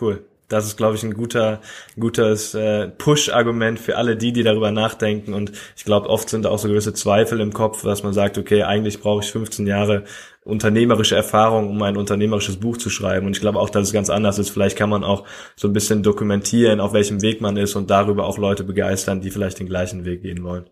Cool. 0.00 0.24
Das 0.48 0.66
ist, 0.66 0.76
glaube 0.76 0.96
ich, 0.96 1.02
ein 1.02 1.14
guter, 1.14 1.60
gutes 1.98 2.54
äh, 2.54 2.88
Push-Argument 2.88 3.78
für 3.78 3.96
alle 3.96 4.16
die, 4.16 4.32
die 4.32 4.42
darüber 4.42 4.70
nachdenken. 4.70 5.32
Und 5.32 5.52
ich 5.76 5.84
glaube, 5.84 6.10
oft 6.10 6.28
sind 6.28 6.46
auch 6.46 6.58
so 6.58 6.68
gewisse 6.68 6.92
Zweifel 6.92 7.40
im 7.40 7.52
Kopf, 7.52 7.82
dass 7.82 8.02
man 8.02 8.12
sagt, 8.12 8.36
okay, 8.36 8.62
eigentlich 8.62 9.00
brauche 9.00 9.24
ich 9.24 9.30
15 9.32 9.66
Jahre 9.66 10.04
unternehmerische 10.44 11.16
Erfahrung, 11.16 11.70
um 11.70 11.82
ein 11.82 11.96
unternehmerisches 11.96 12.58
Buch 12.58 12.76
zu 12.76 12.90
schreiben. 12.90 13.26
Und 13.26 13.36
ich 13.36 13.40
glaube 13.40 13.58
auch, 13.58 13.70
dass 13.70 13.88
es 13.88 13.92
ganz 13.92 14.10
anders 14.10 14.38
ist. 14.38 14.50
Vielleicht 14.50 14.76
kann 14.76 14.90
man 14.90 15.02
auch 15.02 15.24
so 15.56 15.66
ein 15.66 15.72
bisschen 15.72 16.02
dokumentieren, 16.02 16.80
auf 16.80 16.92
welchem 16.92 17.22
Weg 17.22 17.40
man 17.40 17.56
ist 17.56 17.74
und 17.74 17.90
darüber 17.90 18.26
auch 18.26 18.36
Leute 18.36 18.64
begeistern, 18.64 19.22
die 19.22 19.30
vielleicht 19.30 19.58
den 19.58 19.66
gleichen 19.66 20.04
Weg 20.04 20.22
gehen 20.22 20.44
wollen. 20.44 20.66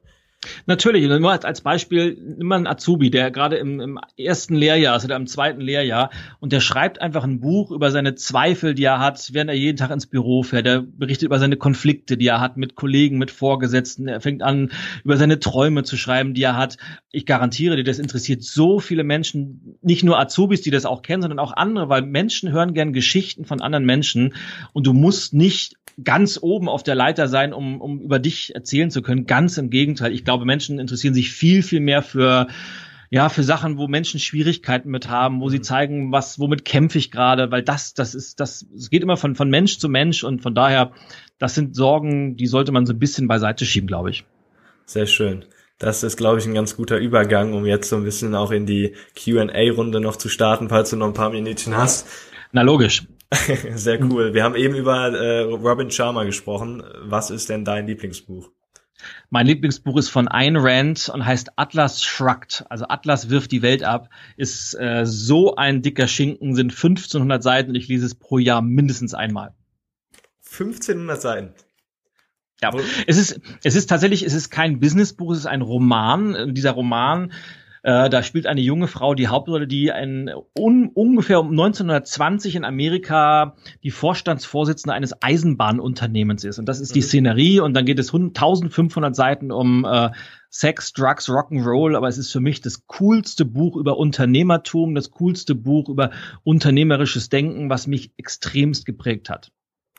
Natürlich, 0.67 1.07
nur 1.07 1.45
als 1.45 1.61
Beispiel, 1.61 2.19
nimm 2.21 2.49
mal 2.49 2.57
einen 2.57 2.67
Azubi, 2.67 3.11
der 3.11 3.31
gerade 3.31 3.57
im, 3.57 3.81
im 3.81 4.00
ersten 4.17 4.55
Lehrjahr 4.55 4.97
ist 4.97 5.05
oder 5.05 5.17
im 5.17 5.26
zweiten 5.26 5.61
Lehrjahr 5.61 6.11
und 6.41 6.52
der 6.52 6.61
schreibt 6.61 7.00
einfach 7.00 7.23
ein 7.23 7.41
Buch 7.41 7.71
über 7.71 7.91
seine 7.93 8.17
Zweifel, 8.17 8.75
die 8.75 8.85
er 8.85 8.99
hat, 8.99 9.31
während 9.33 9.50
er 9.50 9.57
jeden 9.57 9.76
Tag 9.76 9.91
ins 9.91 10.07
Büro 10.07 10.43
fährt. 10.43 10.67
Er 10.67 10.83
berichtet 10.83 11.26
über 11.26 11.39
seine 11.39 11.57
Konflikte, 11.57 12.17
die 12.17 12.26
er 12.26 12.41
hat 12.41 12.57
mit 12.57 12.75
Kollegen, 12.75 13.19
mit 13.19 13.31
Vorgesetzten. 13.31 14.09
Er 14.09 14.21
fängt 14.21 14.43
an, 14.43 14.73
über 15.05 15.17
seine 15.17 15.39
Träume 15.39 15.85
zu 15.85 15.97
schreiben, 15.97 16.35
die 16.35 16.43
er 16.43 16.57
hat. 16.57 16.76
Ich 17.13 17.25
garantiere 17.25 17.76
dir, 17.76 17.85
das 17.85 18.00
interessiert 18.00 18.43
so 18.43 18.81
viele 18.81 19.05
Menschen, 19.05 19.78
nicht 19.81 20.02
nur 20.02 20.19
Azubis, 20.19 20.63
die 20.63 20.71
das 20.71 20.87
auch 20.87 21.02
kennen, 21.02 21.23
sondern 21.23 21.39
auch 21.39 21.52
andere, 21.52 21.89
weil 21.89 22.02
Menschen 22.02 22.50
hören 22.50 22.75
gern 22.75 22.93
Geschichten 22.93 23.45
von 23.45 23.61
anderen 23.61 23.85
Menschen 23.85 24.35
und 24.73 24.87
du 24.87 24.93
musst 24.93 25.35
nicht 25.35 25.76
ganz 26.02 26.39
oben 26.41 26.69
auf 26.69 26.83
der 26.83 26.95
Leiter 26.95 27.28
sein, 27.28 27.52
um, 27.52 27.81
um 27.81 28.00
über 28.00 28.19
dich 28.19 28.55
erzählen 28.55 28.91
zu 28.91 29.02
können. 29.02 29.26
Ganz 29.26 29.59
im 29.59 29.71
Gegenteil. 29.71 30.13
Ich 30.13 30.25
glaube, 30.25 30.31
Menschen 30.38 30.78
interessieren 30.78 31.14
sich 31.14 31.30
viel, 31.30 31.62
viel 31.62 31.80
mehr 31.80 32.02
für 32.02 32.49
ja, 33.12 33.28
für 33.28 33.42
Sachen, 33.42 33.76
wo 33.76 33.88
Menschen 33.88 34.18
Schwierigkeiten 34.18 34.90
mit 34.90 35.10
haben, 35.10 35.42
wo 35.42 35.50
sie 35.50 35.58
mhm. 35.58 35.64
zeigen, 35.64 36.12
was, 36.12 36.38
womit 36.38 36.64
kämpfe 36.64 36.97
ich 36.97 37.10
gerade, 37.10 37.50
weil 37.50 37.62
das, 37.62 37.92
das 37.92 38.14
ist, 38.14 38.40
das, 38.40 38.64
es 38.75 38.88
geht 38.88 39.02
immer 39.02 39.18
von, 39.18 39.34
von 39.34 39.50
Mensch 39.50 39.78
zu 39.78 39.90
Mensch 39.90 40.25
und 40.25 40.40
von 40.40 40.54
daher, 40.54 40.92
das 41.38 41.54
sind 41.54 41.76
Sorgen, 41.76 42.38
die 42.38 42.47
sollte 42.47 42.73
man 42.73 42.86
so 42.86 42.95
ein 42.95 42.99
bisschen 42.99 43.28
beiseite 43.28 43.66
schieben, 43.66 43.86
glaube 43.86 44.08
ich. 44.08 44.25
Sehr 44.86 45.04
schön. 45.04 45.45
Das 45.78 46.02
ist, 46.02 46.16
glaube 46.16 46.38
ich, 46.38 46.47
ein 46.47 46.54
ganz 46.54 46.75
guter 46.75 46.97
Übergang, 46.97 47.52
um 47.52 47.66
jetzt 47.66 47.90
so 47.90 47.97
ein 47.97 48.04
bisschen 48.04 48.34
auch 48.34 48.50
in 48.50 48.64
die 48.64 48.95
Q&A-Runde 49.23 50.00
noch 50.00 50.16
zu 50.16 50.30
starten, 50.30 50.71
falls 50.71 50.88
du 50.88 50.97
noch 50.97 51.08
ein 51.08 51.12
paar 51.12 51.30
Minuten 51.30 51.76
hast. 51.76 52.08
Na 52.52 52.62
logisch. 52.62 53.02
Sehr 53.75 54.02
cool. 54.04 54.32
Wir 54.32 54.42
haben 54.42 54.54
eben 54.54 54.75
über 54.75 55.08
äh, 55.08 55.40
Robin 55.40 55.90
Sharma 55.90 56.25
gesprochen. 56.25 56.82
Was 57.02 57.30
ist 57.30 57.50
denn 57.50 57.66
dein 57.66 57.86
Lieblingsbuch? 57.86 58.50
Mein 59.30 59.47
Lieblingsbuch 59.47 59.97
ist 59.97 60.08
von 60.08 60.28
Ayn 60.28 60.56
Rand 60.56 61.08
und 61.08 61.25
heißt 61.25 61.52
Atlas 61.56 62.04
Shrugged. 62.04 62.65
Also 62.69 62.86
Atlas 62.88 63.30
wirft 63.30 63.52
die 63.52 63.62
Welt 63.62 63.82
ab. 63.82 64.10
Ist 64.36 64.75
äh, 64.75 65.04
so 65.06 65.56
ein 65.56 65.82
dicker 65.82 66.08
Schinken, 66.08 66.54
sind 66.54 66.73
1500 66.73 67.43
Seiten 67.43 67.71
und 67.71 67.76
ich 67.76 67.88
lese 67.88 68.06
es 68.06 68.15
pro 68.15 68.38
Jahr 68.38 68.62
mindestens 68.62 69.15
einmal. 69.15 69.54
1500 70.50 71.21
Seiten. 71.21 71.54
Ja, 72.62 72.71
es 73.08 73.17
ist, 73.17 73.41
es 73.65 73.75
ist 73.75 73.88
tatsächlich, 73.88 74.23
es 74.25 74.34
ist 74.34 74.50
kein 74.50 74.78
Businessbuch, 74.78 75.32
es 75.32 75.38
ist 75.38 75.47
ein 75.47 75.62
Roman. 75.62 76.54
Dieser 76.54 76.71
Roman 76.71 77.32
äh, 77.82 78.08
da 78.08 78.23
spielt 78.23 78.47
eine 78.47 78.60
junge 78.60 78.86
Frau 78.86 79.14
die 79.14 79.28
Hauptrolle, 79.28 79.66
die 79.66 79.90
ein, 79.90 80.30
un, 80.56 80.90
ungefähr 80.95 81.40
um 81.40 81.50
1920 81.50 82.56
in 82.56 82.64
Amerika 82.64 83.56
die 83.82 83.90
Vorstandsvorsitzende 83.90 84.95
eines 84.95 85.21
Eisenbahnunternehmens 85.21 86.45
ist. 86.45 86.58
Und 86.58 86.66
das 86.66 86.80
ist 86.80 86.95
die 86.95 87.00
mhm. 87.00 87.04
Szenerie. 87.04 87.60
Und 87.60 87.75
dann 87.75 87.84
geht 87.84 87.99
es 87.99 88.14
1500 88.14 89.16
Seiten 89.16 89.50
um 89.50 89.84
äh, 89.84 90.10
Sex, 90.49 90.92
Drugs, 90.92 91.28
Rock'n'Roll, 91.28 91.97
aber 91.97 92.08
es 92.08 92.18
ist 92.18 92.30
für 92.30 92.40
mich 92.40 92.60
das 92.60 92.86
coolste 92.86 93.45
Buch 93.45 93.76
über 93.76 93.97
Unternehmertum, 93.97 94.95
das 94.95 95.10
coolste 95.10 95.54
Buch 95.54 95.88
über 95.88 96.10
unternehmerisches 96.45 97.30
Denken, 97.30 97.71
was 97.71 97.86
mich 97.86 98.12
extremst 98.16 98.84
geprägt 98.84 99.30
hat. 99.30 99.50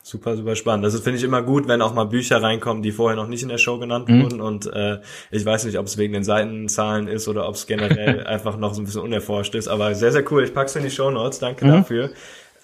Super, 0.06 0.36
super 0.36 0.58
spannend. 0.58 0.84
Das 0.84 1.00
finde 1.00 1.18
ich 1.18 1.24
immer 1.24 1.42
gut, 1.42 1.70
wenn 1.70 1.82
auch 1.82 1.94
mal 1.94 2.04
Bücher 2.04 2.44
reinkommen, 2.44 2.84
die 2.84 2.92
vorher 2.92 3.16
noch 3.16 3.30
nicht 3.30 3.42
in 3.42 3.48
der 3.48 3.58
Show 3.58 3.80
genannt 3.80 4.10
mhm. 4.10 4.24
wurden. 4.24 4.42
Und 4.42 4.68
äh, 4.68 5.00
ich 5.32 5.46
weiß 5.46 5.64
nicht, 5.64 5.80
ob 5.80 5.86
es 5.86 5.98
wegen 5.98 6.12
den 6.12 6.26
Seitenzahlen 6.26 7.08
ist 7.08 7.30
oder 7.30 7.48
ob 7.48 7.56
es 7.56 7.68
generell 7.68 8.24
einfach 8.26 8.58
noch 8.58 8.74
so 8.74 8.82
ein 8.82 8.86
bisschen 8.86 9.02
unerforscht 9.02 9.56
ist. 9.56 9.70
Aber 9.70 9.96
sehr, 9.96 10.12
sehr 10.12 10.30
cool. 10.30 10.44
Ich 10.44 10.54
pack's 10.54 10.76
in 10.76 10.84
die 10.84 10.92
Show 10.92 11.10
Notes. 11.10 11.40
Danke 11.40 11.66
mhm. 11.66 11.70
dafür. 11.70 12.10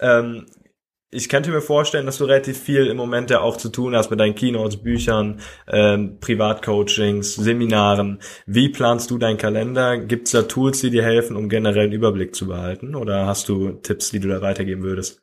Ähm, 0.00 0.44
ich 1.10 1.30
könnte 1.30 1.50
mir 1.50 1.62
vorstellen, 1.62 2.04
dass 2.04 2.18
du 2.18 2.26
relativ 2.26 2.60
viel 2.60 2.86
im 2.86 2.98
Moment 2.98 3.30
ja 3.30 3.40
auch 3.40 3.56
zu 3.56 3.70
tun 3.70 3.96
hast 3.96 4.10
mit 4.10 4.20
deinen 4.20 4.34
Keynotes, 4.34 4.76
Büchern, 4.76 5.40
ähm, 5.66 6.18
Privatcoachings, 6.20 7.36
Seminaren. 7.36 8.20
Wie 8.44 8.68
planst 8.68 9.10
du 9.10 9.16
deinen 9.16 9.38
Kalender? 9.38 9.96
Gibt 9.96 10.26
es 10.26 10.32
da 10.32 10.42
Tools, 10.42 10.82
die 10.82 10.90
dir 10.90 11.02
helfen, 11.02 11.36
um 11.36 11.48
generell 11.48 11.84
einen 11.84 11.92
Überblick 11.92 12.34
zu 12.34 12.46
behalten? 12.46 12.94
Oder 12.94 13.26
hast 13.26 13.48
du 13.48 13.70
Tipps, 13.70 14.10
die 14.10 14.20
du 14.20 14.28
da 14.28 14.42
weitergeben 14.42 14.82
würdest? 14.82 15.22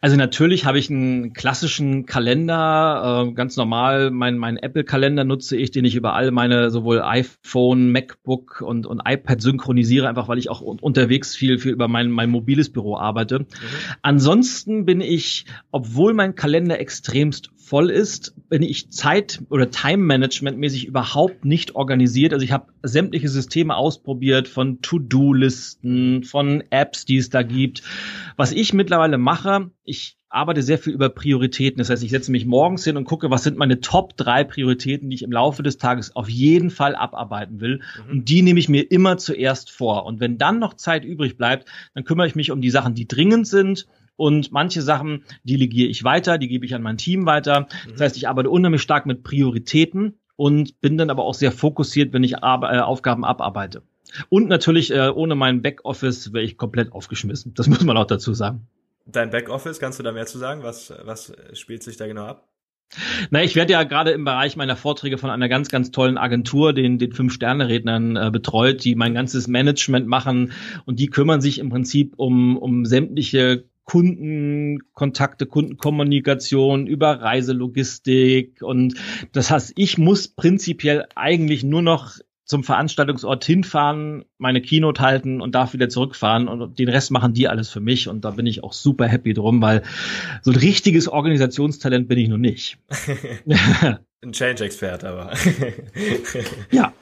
Also 0.00 0.16
natürlich 0.16 0.64
habe 0.64 0.78
ich 0.78 0.90
einen 0.90 1.32
klassischen 1.34 2.06
Kalender, 2.06 3.26
äh, 3.28 3.32
ganz 3.32 3.56
normal. 3.56 4.10
Mein, 4.10 4.38
mein 4.38 4.56
Apple-Kalender 4.56 5.24
nutze 5.24 5.56
ich, 5.56 5.70
den 5.70 5.84
ich 5.84 5.94
über 5.94 6.14
all 6.14 6.30
meine 6.30 6.70
sowohl 6.70 7.02
iPhone, 7.02 7.92
MacBook 7.92 8.62
und, 8.62 8.86
und 8.86 9.02
iPad 9.06 9.40
synchronisiere, 9.40 10.08
einfach 10.08 10.28
weil 10.28 10.38
ich 10.38 10.48
auch 10.48 10.60
unterwegs 10.60 11.36
viel, 11.36 11.58
viel 11.58 11.72
über 11.72 11.88
mein, 11.88 12.10
mein 12.10 12.30
mobiles 12.30 12.70
Büro 12.70 12.96
arbeite. 12.96 13.40
Mhm. 13.40 13.46
Ansonsten 14.00 14.84
bin 14.86 15.00
ich, 15.00 15.44
obwohl 15.70 16.14
mein 16.14 16.34
Kalender 16.34 16.80
extremst 16.80 17.50
voll 17.72 17.90
ist, 17.90 18.34
bin 18.50 18.62
ich 18.62 18.90
Zeit- 18.90 19.40
oder 19.48 19.70
Time-Management-mäßig 19.70 20.86
überhaupt 20.86 21.44
nicht 21.46 21.74
organisiert. 21.74 22.34
Also 22.34 22.44
ich 22.44 22.52
habe 22.52 22.66
sämtliche 22.82 23.28
Systeme 23.28 23.76
ausprobiert, 23.76 24.46
von 24.48 24.82
To-Do-Listen, 24.82 26.22
von 26.24 26.64
Apps, 26.68 27.06
die 27.06 27.16
es 27.16 27.30
da 27.30 27.42
gibt. 27.42 27.82
Was 28.36 28.52
ich 28.52 28.74
mittlerweile 28.74 29.16
mache, 29.16 29.41
ich 29.84 30.18
arbeite 30.28 30.62
sehr 30.62 30.78
viel 30.78 30.94
über 30.94 31.10
Prioritäten. 31.10 31.78
Das 31.78 31.90
heißt, 31.90 32.02
ich 32.02 32.10
setze 32.10 32.30
mich 32.30 32.46
morgens 32.46 32.84
hin 32.84 32.96
und 32.96 33.04
gucke, 33.04 33.30
was 33.30 33.44
sind 33.44 33.58
meine 33.58 33.80
Top 33.80 34.16
drei 34.16 34.44
Prioritäten, 34.44 35.10
die 35.10 35.16
ich 35.16 35.22
im 35.22 35.32
Laufe 35.32 35.62
des 35.62 35.76
Tages 35.76 36.16
auf 36.16 36.28
jeden 36.28 36.70
Fall 36.70 36.94
abarbeiten 36.94 37.60
will. 37.60 37.82
Mhm. 38.06 38.10
Und 38.10 38.28
die 38.28 38.42
nehme 38.42 38.58
ich 38.58 38.68
mir 38.68 38.90
immer 38.90 39.18
zuerst 39.18 39.70
vor. 39.70 40.06
Und 40.06 40.20
wenn 40.20 40.38
dann 40.38 40.58
noch 40.58 40.74
Zeit 40.74 41.04
übrig 41.04 41.36
bleibt, 41.36 41.68
dann 41.94 42.04
kümmere 42.04 42.26
ich 42.26 42.34
mich 42.34 42.50
um 42.50 42.62
die 42.62 42.70
Sachen, 42.70 42.94
die 42.94 43.06
dringend 43.06 43.46
sind 43.46 43.86
und 44.16 44.52
manche 44.52 44.82
Sachen 44.82 45.24
delegiere 45.44 45.88
ich 45.88 46.04
weiter, 46.04 46.38
die 46.38 46.48
gebe 46.48 46.64
ich 46.64 46.74
an 46.74 46.82
mein 46.82 46.96
Team 46.96 47.26
weiter. 47.26 47.66
Das 47.90 48.00
heißt, 48.00 48.16
ich 48.16 48.28
arbeite 48.28 48.50
unheimlich 48.50 48.82
stark 48.82 49.06
mit 49.06 49.22
Prioritäten 49.22 50.18
und 50.36 50.80
bin 50.80 50.96
dann 50.96 51.10
aber 51.10 51.24
auch 51.24 51.34
sehr 51.34 51.52
fokussiert, 51.52 52.12
wenn 52.12 52.24
ich 52.24 52.34
äh, 52.34 52.36
Aufgaben 52.38 53.24
abarbeite. 53.24 53.82
Und 54.28 54.48
natürlich, 54.48 54.92
äh, 54.92 55.08
ohne 55.08 55.34
mein 55.34 55.62
Backoffice 55.62 56.32
wäre 56.32 56.44
ich 56.44 56.56
komplett 56.56 56.92
aufgeschmissen. 56.92 57.54
Das 57.54 57.68
muss 57.68 57.84
man 57.84 57.96
auch 57.96 58.06
dazu 58.06 58.34
sagen. 58.34 58.66
Dein 59.06 59.30
Backoffice, 59.30 59.80
kannst 59.80 59.98
du 59.98 60.02
da 60.02 60.12
mehr 60.12 60.26
zu 60.26 60.38
sagen? 60.38 60.62
Was, 60.62 60.92
was 61.04 61.32
spielt 61.54 61.82
sich 61.82 61.96
da 61.96 62.06
genau 62.06 62.26
ab? 62.26 62.48
Na, 63.30 63.42
ich 63.42 63.56
werde 63.56 63.72
ja 63.72 63.84
gerade 63.84 64.10
im 64.10 64.24
Bereich 64.24 64.56
meiner 64.56 64.76
Vorträge 64.76 65.16
von 65.16 65.30
einer 65.30 65.48
ganz, 65.48 65.70
ganz 65.70 65.90
tollen 65.90 66.18
Agentur, 66.18 66.72
den, 66.72 66.98
den 66.98 67.12
Fünf-Sterne-Rednern 67.12 68.16
äh, 68.16 68.30
betreut, 68.30 68.84
die 68.84 68.94
mein 68.94 69.14
ganzes 69.14 69.48
Management 69.48 70.06
machen 70.06 70.52
und 70.84 70.98
die 70.98 71.06
kümmern 71.06 71.40
sich 71.40 71.58
im 71.58 71.70
Prinzip 71.70 72.14
um, 72.16 72.56
um 72.58 72.84
sämtliche 72.84 73.64
Kundenkontakte, 73.84 75.46
Kundenkommunikation, 75.46 76.86
über 76.86 77.20
Reiselogistik 77.20 78.62
und 78.62 78.94
das 79.32 79.50
heißt, 79.50 79.72
ich 79.76 79.98
muss 79.98 80.28
prinzipiell 80.28 81.06
eigentlich 81.16 81.64
nur 81.64 81.82
noch 81.82 82.18
zum 82.52 82.64
Veranstaltungsort 82.64 83.42
hinfahren, 83.46 84.26
meine 84.36 84.60
Keynote 84.60 85.00
halten 85.00 85.40
und 85.40 85.54
darf 85.54 85.72
wieder 85.72 85.88
zurückfahren 85.88 86.48
und 86.48 86.78
den 86.78 86.90
Rest 86.90 87.10
machen 87.10 87.32
die 87.32 87.48
alles 87.48 87.70
für 87.70 87.80
mich 87.80 88.08
und 88.08 88.26
da 88.26 88.30
bin 88.32 88.44
ich 88.44 88.62
auch 88.62 88.74
super 88.74 89.08
happy 89.08 89.32
drum, 89.32 89.62
weil 89.62 89.82
so 90.42 90.50
ein 90.50 90.58
richtiges 90.58 91.08
Organisationstalent 91.08 92.08
bin 92.08 92.18
ich 92.18 92.28
noch 92.28 92.36
nicht. 92.36 92.76
ein 94.22 94.32
Change-Expert 94.32 95.02
aber. 95.02 95.32
ja. 96.70 96.92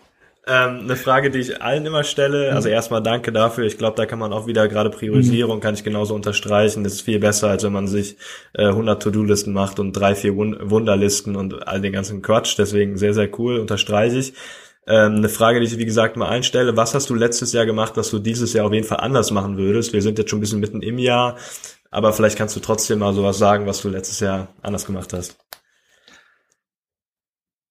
Ähm, 0.46 0.82
eine 0.84 0.94
Frage, 0.94 1.30
die 1.30 1.40
ich 1.40 1.60
allen 1.60 1.84
immer 1.84 2.04
stelle. 2.04 2.52
Also 2.52 2.68
mhm. 2.68 2.74
erstmal 2.74 3.02
danke 3.02 3.32
dafür. 3.32 3.64
Ich 3.64 3.76
glaube, 3.76 3.96
da 3.96 4.06
kann 4.06 4.20
man 4.20 4.32
auch 4.32 4.46
wieder 4.46 4.68
gerade 4.68 4.90
Priorisierung, 4.90 5.56
mhm. 5.56 5.60
kann 5.60 5.74
ich 5.74 5.82
genauso 5.82 6.14
unterstreichen. 6.14 6.84
Das 6.84 6.94
ist 6.94 7.02
viel 7.02 7.18
besser, 7.18 7.48
als 7.48 7.64
wenn 7.64 7.72
man 7.72 7.88
sich 7.88 8.16
äh, 8.54 8.66
100 8.66 9.02
To-Do-Listen 9.02 9.52
macht 9.52 9.80
und 9.80 9.92
drei, 9.92 10.14
vier 10.14 10.36
Wunderlisten 10.36 11.34
und 11.34 11.66
all 11.66 11.80
den 11.80 11.92
ganzen 11.92 12.22
Quatsch. 12.22 12.54
Deswegen 12.56 12.96
sehr, 12.96 13.14
sehr 13.14 13.28
cool, 13.38 13.58
unterstreiche 13.58 14.16
ich. 14.16 14.34
Ähm, 14.86 15.16
eine 15.16 15.28
Frage, 15.28 15.60
die 15.60 15.66
ich, 15.66 15.78
wie 15.78 15.84
gesagt, 15.84 16.16
mal 16.16 16.28
einstelle. 16.28 16.76
Was 16.76 16.94
hast 16.94 17.10
du 17.10 17.14
letztes 17.14 17.52
Jahr 17.52 17.66
gemacht, 17.66 17.96
was 17.96 18.10
du 18.10 18.18
dieses 18.18 18.52
Jahr 18.52 18.66
auf 18.66 18.72
jeden 18.72 18.86
Fall 18.86 19.00
anders 19.00 19.30
machen 19.30 19.56
würdest? 19.56 19.92
Wir 19.92 20.02
sind 20.02 20.18
jetzt 20.18 20.30
schon 20.30 20.38
ein 20.38 20.40
bisschen 20.40 20.60
mitten 20.60 20.82
im 20.82 20.98
Jahr, 20.98 21.36
aber 21.90 22.12
vielleicht 22.12 22.38
kannst 22.38 22.56
du 22.56 22.60
trotzdem 22.60 23.00
mal 23.00 23.14
sowas 23.14 23.38
sagen, 23.38 23.66
was 23.66 23.82
du 23.82 23.88
letztes 23.88 24.20
Jahr 24.20 24.48
anders 24.62 24.86
gemacht 24.86 25.12
hast. 25.12 25.36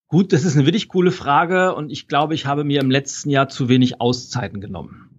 Gut, 0.08 0.34
das 0.34 0.44
ist 0.44 0.56
eine 0.56 0.66
wirklich 0.66 0.88
coole 0.88 1.12
Frage 1.12 1.76
und 1.76 1.92
ich 1.92 2.08
glaube, 2.08 2.34
ich 2.34 2.48
habe 2.48 2.64
mir 2.64 2.82
im 2.82 2.90
letzten 2.90 3.30
Jahr 3.30 3.48
zu 3.48 3.70
wenig 3.70 4.02
Auszeiten 4.02 4.60
genommen. 4.60 5.10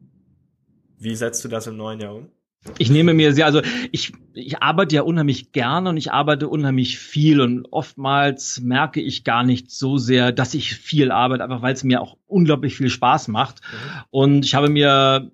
Wie 0.98 1.14
setzt 1.14 1.44
du 1.44 1.48
das 1.48 1.66
im 1.66 1.76
neuen 1.76 2.00
Jahr 2.00 2.14
um? 2.14 2.28
Ich 2.76 2.90
nehme 2.90 3.14
mir 3.14 3.32
sehr, 3.32 3.46
also 3.46 3.62
ich, 3.90 4.12
ich 4.34 4.62
arbeite 4.62 4.94
ja 4.94 5.02
unheimlich 5.02 5.52
gerne 5.52 5.88
und 5.88 5.96
ich 5.96 6.12
arbeite 6.12 6.48
unheimlich 6.48 6.98
viel 6.98 7.40
und 7.40 7.66
oftmals 7.70 8.60
merke 8.60 9.00
ich 9.00 9.24
gar 9.24 9.44
nicht 9.44 9.70
so 9.70 9.96
sehr, 9.96 10.30
dass 10.30 10.52
ich 10.52 10.74
viel 10.74 11.10
arbeite, 11.10 11.42
einfach 11.42 11.62
weil 11.62 11.72
es 11.72 11.84
mir 11.84 12.02
auch 12.02 12.18
unglaublich 12.26 12.76
viel 12.76 12.90
Spaß 12.90 13.28
macht. 13.28 13.62
Mhm. 13.62 14.02
Und 14.10 14.44
ich 14.44 14.54
habe 14.54 14.68
mir 14.68 15.30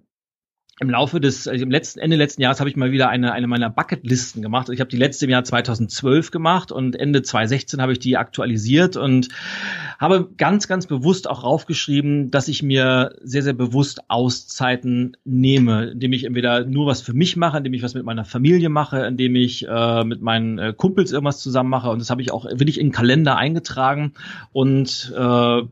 im 0.79 0.91
Laufe 0.91 1.21
des, 1.21 1.49
also 1.49 1.63
im 1.63 1.71
letzten, 1.71 2.01
Ende 2.01 2.17
letzten 2.17 2.43
Jahres 2.43 2.61
habe 2.61 2.69
ich 2.69 2.77
mal 2.77 2.93
wieder 2.93 3.09
eine, 3.09 3.33
eine 3.33 3.47
meiner 3.47 3.71
Bucketlisten 3.71 4.43
gemacht. 4.43 4.69
Ich 4.69 4.81
habe 4.81 4.91
die 4.91 4.99
letzte 4.99 5.25
im 5.25 5.31
Jahr 5.31 5.43
2012 5.43 6.31
gemacht 6.31 6.71
und 6.71 6.97
Ende 6.97 7.23
2016 7.23 7.81
habe 7.81 7.93
ich 7.93 7.99
die 7.99 8.19
aktualisiert 8.19 8.99
und 8.99 9.29
habe 9.99 10.29
ganz, 10.37 10.69
ganz 10.69 10.87
bewusst 10.87 11.31
auch 11.31 11.45
raufgeschrieben, 11.45 12.31
dass 12.31 12.49
ich 12.49 12.63
mir 12.63 13.15
sehr, 13.23 13.43
sehr 13.43 13.55
bewusst 13.55 14.11
Auszeiten 14.11 15.17
nehme, 15.25 15.87
indem 15.87 16.13
ich 16.13 16.25
entweder 16.25 16.67
nur 16.67 16.87
was 16.87 17.01
für 17.01 17.15
mich 17.15 17.37
mache, 17.37 17.57
indem 17.57 17.73
ich 17.73 17.83
was 17.83 17.95
mit 17.95 18.05
meiner 18.05 18.27
Familie 18.27 18.69
mache, 18.69 19.07
indem 19.07 19.35
ich 19.35 19.67
äh, 19.67 20.05
mit 20.05 20.21
meinen 20.21 20.59
äh, 20.59 20.75
Kumpels 20.77 21.11
irgendwas 21.11 21.41
zusammen 21.41 21.71
mache 21.71 21.89
und 21.89 22.01
das 22.01 22.11
habe 22.11 22.21
ich 22.21 22.33
auch 22.33 22.45
wirklich 22.45 22.79
in 22.79 22.89
den 22.89 22.93
Kalender 22.93 23.37
eingetragen 23.37 24.13
und 24.53 25.11
äh, 25.17 25.63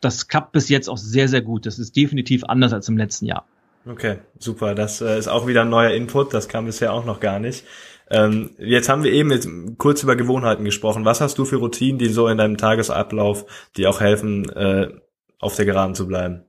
das 0.00 0.28
klappt 0.28 0.52
bis 0.52 0.70
jetzt 0.70 0.88
auch 0.88 0.98
sehr, 0.98 1.28
sehr 1.28 1.42
gut. 1.42 1.66
Das 1.66 1.78
ist 1.78 1.96
definitiv 1.96 2.44
anders 2.44 2.72
als 2.72 2.88
im 2.88 2.96
letzten 2.96 3.26
Jahr. 3.26 3.46
Okay, 3.86 4.18
super. 4.38 4.74
Das 4.74 5.00
äh, 5.00 5.18
ist 5.18 5.28
auch 5.28 5.46
wieder 5.46 5.62
ein 5.62 5.68
neuer 5.68 5.90
Input. 5.90 6.32
Das 6.32 6.48
kam 6.48 6.66
bisher 6.66 6.92
auch 6.92 7.04
noch 7.04 7.20
gar 7.20 7.38
nicht. 7.38 7.64
Ähm, 8.10 8.50
jetzt 8.58 8.88
haben 8.88 9.02
wir 9.02 9.12
eben 9.12 9.30
jetzt 9.30 9.48
kurz 9.78 10.02
über 10.02 10.16
Gewohnheiten 10.16 10.64
gesprochen. 10.64 11.04
Was 11.04 11.20
hast 11.20 11.38
du 11.38 11.44
für 11.44 11.56
Routinen, 11.56 11.98
die 11.98 12.08
so 12.08 12.28
in 12.28 12.38
deinem 12.38 12.56
Tagesablauf, 12.56 13.46
die 13.76 13.86
auch 13.86 14.00
helfen, 14.00 14.48
äh, 14.50 14.88
auf 15.38 15.56
der 15.56 15.64
Geraden 15.64 15.94
zu 15.94 16.06
bleiben? 16.06 16.44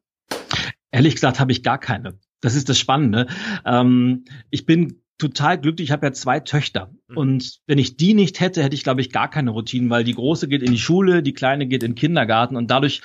Ehrlich 0.92 1.16
gesagt 1.16 1.40
habe 1.40 1.52
ich 1.52 1.64
gar 1.64 1.78
keine. 1.78 2.18
Das 2.42 2.56
ist 2.56 2.70
das 2.70 2.80
Spannende. 2.80 3.28
Ähm, 3.66 4.26
ich 4.50 4.66
bin 4.66 5.02
total 5.18 5.60
glücklich. 5.60 5.90
Ich 5.90 5.92
habe 5.92 6.06
ja 6.06 6.14
zwei 6.14 6.40
Töchter. 6.40 6.92
Mhm. 7.08 7.18
Und 7.18 7.60
wenn 7.68 7.78
ich 7.78 7.98
die 7.98 8.14
nicht 8.14 8.40
hätte, 8.40 8.64
hätte 8.64 8.76
ich, 8.76 8.84
glaube 8.84 9.02
ich, 9.02 9.12
gar 9.12 9.30
keine 9.30 9.52
Routinen, 9.52 9.90
weil 9.90 10.04
die 10.04 10.14
große 10.14 10.48
geht 10.48 10.62
in 10.62 10.72
die 10.72 10.78
Schule, 10.78 11.24
die 11.24 11.34
kleine 11.34 11.68
geht 11.68 11.84
in 11.84 11.92
den 11.92 11.96
Kindergarten. 11.96 12.56
Und 12.56 12.70
dadurch, 12.72 13.02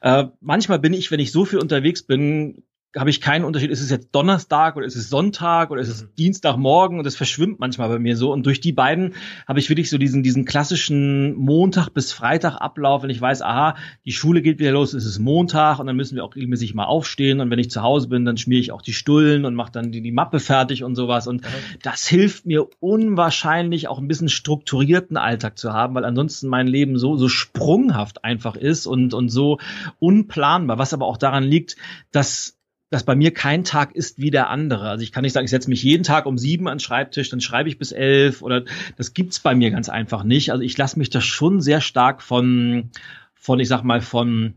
äh, 0.00 0.26
manchmal 0.40 0.78
bin 0.78 0.92
ich, 0.92 1.10
wenn 1.10 1.20
ich 1.20 1.32
so 1.32 1.44
viel 1.44 1.58
unterwegs 1.58 2.04
bin, 2.04 2.64
habe 2.96 3.10
ich 3.10 3.20
keinen 3.20 3.44
Unterschied, 3.44 3.70
ist 3.70 3.80
es 3.80 3.90
jetzt 3.90 4.10
Donnerstag 4.12 4.76
oder 4.76 4.86
ist 4.86 4.94
es 4.94 5.10
Sonntag 5.10 5.70
oder 5.70 5.80
ist 5.80 5.88
es 5.88 6.02
mhm. 6.02 6.08
Dienstagmorgen 6.16 6.98
und 6.98 7.04
das 7.04 7.16
verschwimmt 7.16 7.58
manchmal 7.58 7.88
bei 7.88 7.98
mir 7.98 8.16
so. 8.16 8.32
Und 8.32 8.46
durch 8.46 8.60
die 8.60 8.72
beiden 8.72 9.14
habe 9.48 9.58
ich 9.58 9.68
wirklich 9.68 9.90
so 9.90 9.98
diesen, 9.98 10.22
diesen 10.22 10.44
klassischen 10.44 11.34
Montag 11.34 11.88
bis 11.90 12.12
Freitag 12.12 12.56
Ablauf, 12.56 13.02
wenn 13.02 13.10
ich 13.10 13.20
weiß, 13.20 13.42
aha, 13.42 13.76
die 14.04 14.12
Schule 14.12 14.42
geht 14.42 14.58
wieder 14.58 14.72
los, 14.72 14.94
es 14.94 15.04
ist 15.04 15.18
Montag 15.18 15.78
und 15.78 15.86
dann 15.86 15.96
müssen 15.96 16.14
wir 16.14 16.24
auch 16.24 16.34
regelmäßig 16.36 16.74
mal 16.74 16.84
aufstehen 16.84 17.40
und 17.40 17.50
wenn 17.50 17.58
ich 17.58 17.70
zu 17.70 17.82
Hause 17.82 18.08
bin, 18.08 18.24
dann 18.24 18.36
schmiere 18.36 18.60
ich 18.60 18.72
auch 18.72 18.82
die 18.82 18.92
Stullen 18.92 19.44
und 19.44 19.54
mache 19.54 19.72
dann 19.72 19.90
die, 19.90 20.00
die 20.00 20.12
Mappe 20.12 20.38
fertig 20.38 20.84
und 20.84 20.94
sowas. 20.94 21.26
Und 21.26 21.42
mhm. 21.42 21.48
das 21.82 22.06
hilft 22.06 22.46
mir 22.46 22.68
unwahrscheinlich 22.80 23.88
auch 23.88 23.98
ein 23.98 24.08
bisschen 24.08 24.28
strukturierten 24.28 25.16
Alltag 25.16 25.58
zu 25.58 25.72
haben, 25.72 25.94
weil 25.94 26.04
ansonsten 26.04 26.48
mein 26.48 26.68
Leben 26.68 26.98
so, 26.98 27.16
so 27.16 27.28
sprunghaft 27.28 28.24
einfach 28.24 28.56
ist 28.56 28.86
und, 28.86 29.14
und 29.14 29.30
so 29.30 29.58
unplanbar, 29.98 30.78
was 30.78 30.94
aber 30.94 31.06
auch 31.06 31.16
daran 31.16 31.42
liegt, 31.42 31.76
dass 32.12 32.53
dass 32.94 33.02
bei 33.02 33.16
mir 33.16 33.32
kein 33.32 33.64
Tag 33.64 33.96
ist 33.96 34.20
wie 34.20 34.30
der 34.30 34.50
andere. 34.50 34.88
Also 34.88 35.02
ich 35.02 35.10
kann 35.10 35.22
nicht 35.22 35.32
sagen, 35.32 35.46
ich 35.46 35.50
setze 35.50 35.68
mich 35.68 35.82
jeden 35.82 36.04
Tag 36.04 36.26
um 36.26 36.38
sieben 36.38 36.68
an 36.68 36.76
den 36.76 36.80
Schreibtisch, 36.80 37.28
dann 37.28 37.40
schreibe 37.40 37.68
ich 37.68 37.76
bis 37.76 37.90
elf 37.90 38.40
oder 38.40 38.64
das 38.96 39.14
gibt's 39.14 39.40
bei 39.40 39.56
mir 39.56 39.72
ganz 39.72 39.88
einfach 39.88 40.22
nicht. 40.22 40.52
Also 40.52 40.62
ich 40.62 40.78
lasse 40.78 40.96
mich 41.00 41.10
da 41.10 41.20
schon 41.20 41.60
sehr 41.60 41.80
stark 41.80 42.22
von, 42.22 42.92
von, 43.34 43.58
ich 43.58 43.66
sag 43.66 43.82
mal, 43.82 44.00
von, 44.00 44.54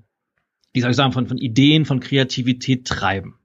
wie 0.72 0.82
soll 0.82 0.92
ich 0.92 0.96
sagen, 0.96 1.14
von, 1.14 1.26
von 1.26 1.40
Ideen, 1.40 1.86
von 1.86 2.00
Kreativität 2.00 2.86
treiben. 2.86 3.40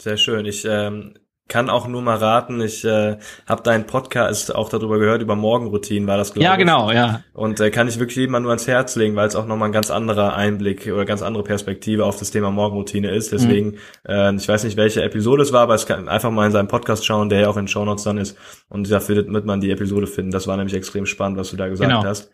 Sehr 0.00 0.16
schön. 0.16 0.46
Ich 0.46 0.64
ähm, 0.64 1.12
kann 1.50 1.68
auch 1.68 1.88
nur 1.88 2.00
mal 2.00 2.16
raten, 2.16 2.60
ich 2.60 2.84
äh, 2.84 3.18
habe 3.46 3.62
deinen 3.62 3.86
Podcast 3.86 4.54
auch 4.54 4.68
darüber 4.68 5.00
gehört, 5.00 5.20
über 5.20 5.34
Morgenroutinen 5.34 6.08
war 6.08 6.16
das, 6.16 6.32
glaube 6.32 6.44
ich. 6.44 6.44
Ja, 6.44 6.56
genau, 6.56 6.92
ja. 6.92 7.22
Und 7.34 7.58
äh, 7.58 7.70
kann 7.70 7.88
ich 7.88 7.98
wirklich 7.98 8.16
jedem 8.16 8.32
mal 8.32 8.40
nur 8.40 8.52
ans 8.52 8.68
Herz 8.68 8.94
legen, 8.94 9.16
weil 9.16 9.26
es 9.26 9.34
auch 9.34 9.46
nochmal 9.46 9.68
ein 9.68 9.72
ganz 9.72 9.90
anderer 9.90 10.36
Einblick 10.36 10.86
oder 10.86 11.04
ganz 11.04 11.22
andere 11.22 11.42
Perspektive 11.42 12.06
auf 12.06 12.16
das 12.18 12.30
Thema 12.30 12.52
Morgenroutine 12.52 13.10
ist. 13.10 13.32
Deswegen, 13.32 13.70
mhm. 13.70 13.76
äh, 14.08 14.34
ich 14.36 14.48
weiß 14.48 14.62
nicht, 14.62 14.76
welche 14.76 15.02
Episode 15.02 15.42
es 15.42 15.52
war, 15.52 15.62
aber 15.62 15.74
es 15.74 15.86
kann 15.86 16.08
einfach 16.08 16.30
mal 16.30 16.46
in 16.46 16.52
seinem 16.52 16.68
Podcast 16.68 17.04
schauen, 17.04 17.28
der 17.28 17.40
ja 17.40 17.48
auch 17.48 17.56
in 17.56 17.66
Show 17.66 17.84
Notes 17.84 18.04
dann 18.04 18.16
ist. 18.16 18.38
Und 18.68 18.88
da 18.88 19.06
wird 19.08 19.44
man 19.44 19.60
die 19.60 19.72
Episode 19.72 20.06
finden. 20.06 20.30
Das 20.30 20.46
war 20.46 20.56
nämlich 20.56 20.74
extrem 20.74 21.04
spannend, 21.04 21.36
was 21.36 21.50
du 21.50 21.56
da 21.56 21.66
gesagt 21.66 21.90
genau. 21.90 22.04
hast. 22.04 22.30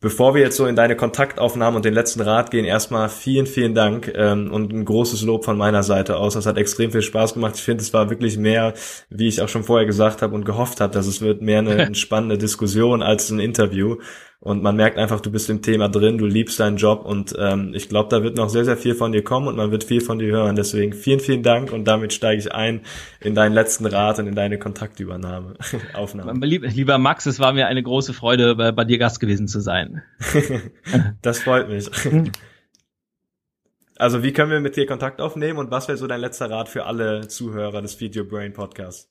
Bevor 0.00 0.36
wir 0.36 0.42
jetzt 0.42 0.56
so 0.56 0.66
in 0.66 0.76
deine 0.76 0.94
Kontaktaufnahme 0.94 1.76
und 1.76 1.84
den 1.84 1.92
letzten 1.92 2.20
Rat 2.20 2.52
gehen, 2.52 2.64
erstmal 2.64 3.08
vielen, 3.08 3.46
vielen 3.46 3.74
Dank 3.74 4.12
ähm, 4.14 4.52
und 4.52 4.72
ein 4.72 4.84
großes 4.84 5.22
Lob 5.22 5.44
von 5.44 5.58
meiner 5.58 5.82
Seite 5.82 6.18
aus. 6.18 6.34
Das 6.34 6.46
hat 6.46 6.56
extrem 6.56 6.92
viel 6.92 7.02
Spaß 7.02 7.34
gemacht. 7.34 7.56
Ich 7.56 7.62
finde, 7.62 7.82
es 7.82 7.92
war 7.92 8.08
wirklich 8.08 8.38
mehr, 8.38 8.74
wie 9.10 9.26
ich 9.26 9.42
auch 9.42 9.48
schon 9.48 9.64
vorher 9.64 9.86
gesagt 9.86 10.22
habe 10.22 10.36
und 10.36 10.44
gehofft 10.44 10.80
habe, 10.80 10.92
dass 10.92 11.08
es 11.08 11.20
wird 11.20 11.42
mehr 11.42 11.58
eine, 11.58 11.86
eine 11.86 11.94
spannende 11.96 12.38
Diskussion 12.38 13.02
als 13.02 13.30
ein 13.30 13.40
Interview. 13.40 13.96
Und 14.40 14.62
man 14.62 14.76
merkt 14.76 14.98
einfach, 14.98 15.20
du 15.20 15.32
bist 15.32 15.50
im 15.50 15.62
Thema 15.62 15.88
drin, 15.88 16.16
du 16.16 16.24
liebst 16.24 16.60
deinen 16.60 16.76
Job 16.76 17.04
und 17.04 17.34
ähm, 17.36 17.72
ich 17.74 17.88
glaube, 17.88 18.08
da 18.08 18.22
wird 18.22 18.36
noch 18.36 18.48
sehr, 18.48 18.64
sehr 18.64 18.76
viel 18.76 18.94
von 18.94 19.10
dir 19.10 19.24
kommen 19.24 19.48
und 19.48 19.56
man 19.56 19.72
wird 19.72 19.82
viel 19.82 20.00
von 20.00 20.20
dir 20.20 20.28
hören. 20.28 20.54
Deswegen 20.54 20.92
vielen, 20.92 21.18
vielen 21.18 21.42
Dank 21.42 21.72
und 21.72 21.86
damit 21.86 22.12
steige 22.12 22.40
ich 22.40 22.52
ein 22.52 22.82
in 23.20 23.34
deinen 23.34 23.52
letzten 23.52 23.84
Rat 23.86 24.20
und 24.20 24.28
in 24.28 24.36
deine 24.36 24.58
Kontaktübernahme, 24.58 25.54
Aufnahme. 25.94 26.46
Lieber 26.46 26.98
Max, 26.98 27.26
es 27.26 27.40
war 27.40 27.52
mir 27.52 27.66
eine 27.66 27.82
große 27.82 28.12
Freude, 28.12 28.54
bei, 28.54 28.70
bei 28.70 28.84
dir 28.84 28.98
Gast 28.98 29.18
gewesen 29.18 29.48
zu 29.48 29.58
sein. 29.58 30.02
das 31.22 31.40
freut 31.40 31.68
mich. 31.68 31.90
Also 34.00 34.22
wie 34.22 34.32
können 34.32 34.52
wir 34.52 34.60
mit 34.60 34.76
dir 34.76 34.86
Kontakt 34.86 35.20
aufnehmen 35.20 35.58
und 35.58 35.72
was 35.72 35.88
wäre 35.88 35.98
so 35.98 36.06
dein 36.06 36.20
letzter 36.20 36.48
Rat 36.48 36.68
für 36.68 36.86
alle 36.86 37.26
Zuhörer 37.26 37.82
des 37.82 38.00
Video 38.00 38.24
Brain 38.24 38.52
Podcasts? 38.52 39.10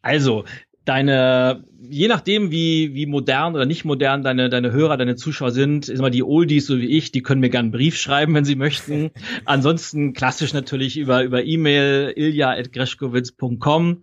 Also, 0.00 0.44
deine, 0.84 1.64
je 1.80 2.08
nachdem, 2.08 2.50
wie, 2.50 2.94
wie 2.94 3.06
modern 3.06 3.54
oder 3.54 3.64
nicht 3.64 3.84
modern 3.84 4.22
deine, 4.22 4.50
deine 4.50 4.70
Hörer, 4.70 4.96
deine 4.96 5.16
Zuschauer 5.16 5.50
sind, 5.50 5.88
ist 5.88 5.98
immer 5.98 6.10
die 6.10 6.22
Oldies, 6.22 6.66
so 6.66 6.78
wie 6.78 6.86
ich, 6.86 7.10
die 7.10 7.22
können 7.22 7.40
mir 7.40 7.48
gerne 7.48 7.66
einen 7.66 7.72
Brief 7.72 7.96
schreiben, 7.96 8.34
wenn 8.34 8.44
sie 8.44 8.54
möchten. 8.54 9.10
Ansonsten 9.46 10.12
klassisch 10.12 10.52
natürlich 10.52 10.98
über, 10.98 11.24
über 11.24 11.42
E-Mail 11.44 12.12
ilja.greschkowitz.com 12.16 14.02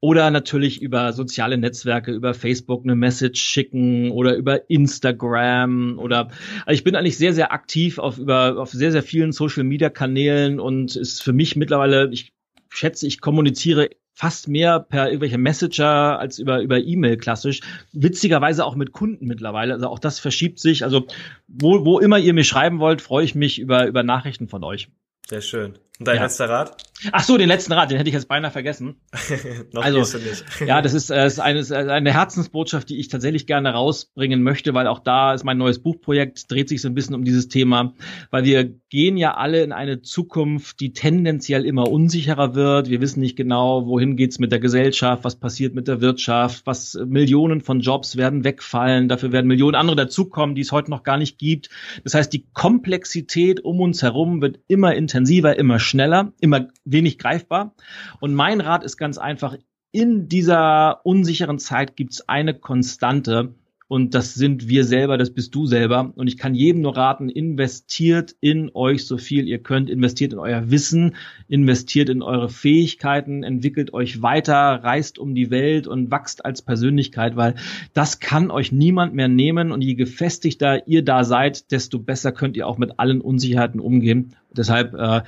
oder 0.00 0.30
natürlich 0.30 0.80
über 0.80 1.12
soziale 1.12 1.58
Netzwerke, 1.58 2.12
über 2.12 2.32
Facebook 2.32 2.84
eine 2.84 2.96
Message 2.96 3.42
schicken 3.42 4.10
oder 4.10 4.34
über 4.34 4.70
Instagram 4.70 5.98
oder, 5.98 6.28
also 6.64 6.74
ich 6.74 6.84
bin 6.84 6.96
eigentlich 6.96 7.18
sehr, 7.18 7.34
sehr 7.34 7.52
aktiv 7.52 7.98
auf, 7.98 8.18
über, 8.18 8.58
auf 8.58 8.70
sehr, 8.70 8.92
sehr 8.92 9.02
vielen 9.02 9.32
Social 9.32 9.64
Media 9.64 9.90
Kanälen 9.90 10.60
und 10.60 10.96
ist 10.96 11.22
für 11.22 11.34
mich 11.34 11.56
mittlerweile, 11.56 12.08
ich 12.10 12.32
schätze, 12.70 13.06
ich 13.06 13.20
kommuniziere 13.20 13.90
fast 14.22 14.46
mehr 14.46 14.78
per 14.78 15.08
irgendwelche 15.08 15.36
Messenger 15.36 16.16
als 16.20 16.38
über 16.38 16.62
über 16.62 16.78
E-Mail 16.78 17.16
klassisch. 17.16 17.60
Witzigerweise 17.92 18.64
auch 18.64 18.76
mit 18.76 18.92
Kunden 18.92 19.26
mittlerweile. 19.26 19.74
Also 19.74 19.88
auch 19.88 19.98
das 19.98 20.20
verschiebt 20.20 20.60
sich. 20.60 20.84
Also 20.84 21.08
wo, 21.48 21.84
wo 21.84 21.98
immer 21.98 22.20
ihr 22.20 22.32
mir 22.32 22.44
schreiben 22.44 22.78
wollt, 22.78 23.02
freue 23.02 23.24
ich 23.24 23.34
mich 23.34 23.58
über 23.58 23.84
über 23.88 24.04
Nachrichten 24.04 24.46
von 24.46 24.62
euch. 24.62 24.90
Sehr 25.28 25.40
schön. 25.40 25.74
Und 26.02 26.08
dein 26.08 26.16
ja. 26.16 26.22
letzter 26.24 26.48
Rat? 26.48 26.76
Ach 27.10 27.22
so, 27.22 27.36
den 27.36 27.48
letzten 27.48 27.72
Rat, 27.72 27.90
den 27.90 27.98
hätte 27.98 28.08
ich 28.08 28.14
jetzt 28.14 28.28
beinahe 28.28 28.50
vergessen. 28.50 28.96
also, 29.74 30.18
ja, 30.64 30.82
das 30.82 30.94
ist, 30.94 31.10
äh, 31.10 31.26
ist, 31.26 31.40
eine, 31.40 31.64
eine 31.92 32.12
Herzensbotschaft, 32.12 32.88
die 32.88 32.98
ich 32.98 33.08
tatsächlich 33.08 33.46
gerne 33.46 33.72
rausbringen 33.72 34.42
möchte, 34.42 34.74
weil 34.74 34.86
auch 34.86 35.00
da 35.00 35.32
ist 35.32 35.44
mein 35.44 35.58
neues 35.58 35.80
Buchprojekt, 35.80 36.50
dreht 36.50 36.68
sich 36.68 36.80
so 36.80 36.88
ein 36.88 36.94
bisschen 36.94 37.14
um 37.14 37.24
dieses 37.24 37.48
Thema, 37.48 37.94
weil 38.30 38.44
wir 38.44 38.64
gehen 38.88 39.16
ja 39.16 39.34
alle 39.34 39.62
in 39.62 39.72
eine 39.72 40.02
Zukunft, 40.02 40.80
die 40.80 40.92
tendenziell 40.92 41.64
immer 41.64 41.88
unsicherer 41.88 42.54
wird. 42.54 42.88
Wir 42.88 43.00
wissen 43.00 43.20
nicht 43.20 43.36
genau, 43.36 43.86
wohin 43.86 44.16
geht's 44.16 44.38
mit 44.38 44.52
der 44.52 44.60
Gesellschaft, 44.60 45.24
was 45.24 45.36
passiert 45.36 45.74
mit 45.74 45.88
der 45.88 46.00
Wirtschaft, 46.00 46.66
was 46.66 46.98
Millionen 47.06 47.60
von 47.60 47.80
Jobs 47.80 48.16
werden 48.16 48.44
wegfallen, 48.44 49.08
dafür 49.08 49.32
werden 49.32 49.46
Millionen 49.46 49.74
andere 49.74 49.96
dazukommen, 49.96 50.54
die 50.54 50.62
es 50.62 50.72
heute 50.72 50.90
noch 50.90 51.02
gar 51.02 51.16
nicht 51.16 51.38
gibt. 51.38 51.70
Das 52.04 52.14
heißt, 52.14 52.32
die 52.32 52.46
Komplexität 52.52 53.64
um 53.64 53.80
uns 53.80 54.02
herum 54.02 54.40
wird 54.40 54.60
immer 54.68 54.94
intensiver, 54.94 55.56
immer 55.56 55.78
schneller, 55.92 56.32
immer 56.40 56.68
wenig 56.84 57.18
greifbar. 57.18 57.74
Und 58.20 58.34
mein 58.34 58.60
Rat 58.60 58.82
ist 58.82 58.96
ganz 58.96 59.18
einfach, 59.18 59.56
in 59.92 60.28
dieser 60.28 61.04
unsicheren 61.04 61.58
Zeit 61.58 61.96
gibt 61.96 62.14
es 62.14 62.28
eine 62.28 62.54
Konstante 62.54 63.54
und 63.92 64.14
das 64.14 64.32
sind 64.32 64.70
wir 64.70 64.84
selber, 64.84 65.18
das 65.18 65.34
bist 65.34 65.54
du 65.54 65.66
selber. 65.66 66.14
Und 66.16 66.26
ich 66.26 66.38
kann 66.38 66.54
jedem 66.54 66.80
nur 66.80 66.96
raten, 66.96 67.28
investiert 67.28 68.34
in 68.40 68.70
euch 68.72 69.04
so 69.04 69.18
viel 69.18 69.46
ihr 69.46 69.58
könnt, 69.58 69.90
investiert 69.90 70.32
in 70.32 70.38
euer 70.38 70.70
Wissen, 70.70 71.14
investiert 71.46 72.08
in 72.08 72.22
eure 72.22 72.48
Fähigkeiten, 72.48 73.42
entwickelt 73.42 73.92
euch 73.92 74.22
weiter, 74.22 74.82
reist 74.82 75.18
um 75.18 75.34
die 75.34 75.50
Welt 75.50 75.86
und 75.86 76.10
wachst 76.10 76.42
als 76.42 76.62
Persönlichkeit, 76.62 77.36
weil 77.36 77.54
das 77.92 78.18
kann 78.18 78.50
euch 78.50 78.72
niemand 78.72 79.12
mehr 79.12 79.28
nehmen. 79.28 79.70
Und 79.70 79.82
je 79.82 79.92
gefestigter 79.92 80.88
ihr 80.88 81.04
da 81.04 81.22
seid, 81.22 81.70
desto 81.70 81.98
besser 81.98 82.32
könnt 82.32 82.56
ihr 82.56 82.66
auch 82.66 82.78
mit 82.78 82.98
allen 82.98 83.20
Unsicherheiten 83.20 83.78
umgehen. 83.78 84.34
Deshalb 84.56 84.94
äh, 84.94 85.20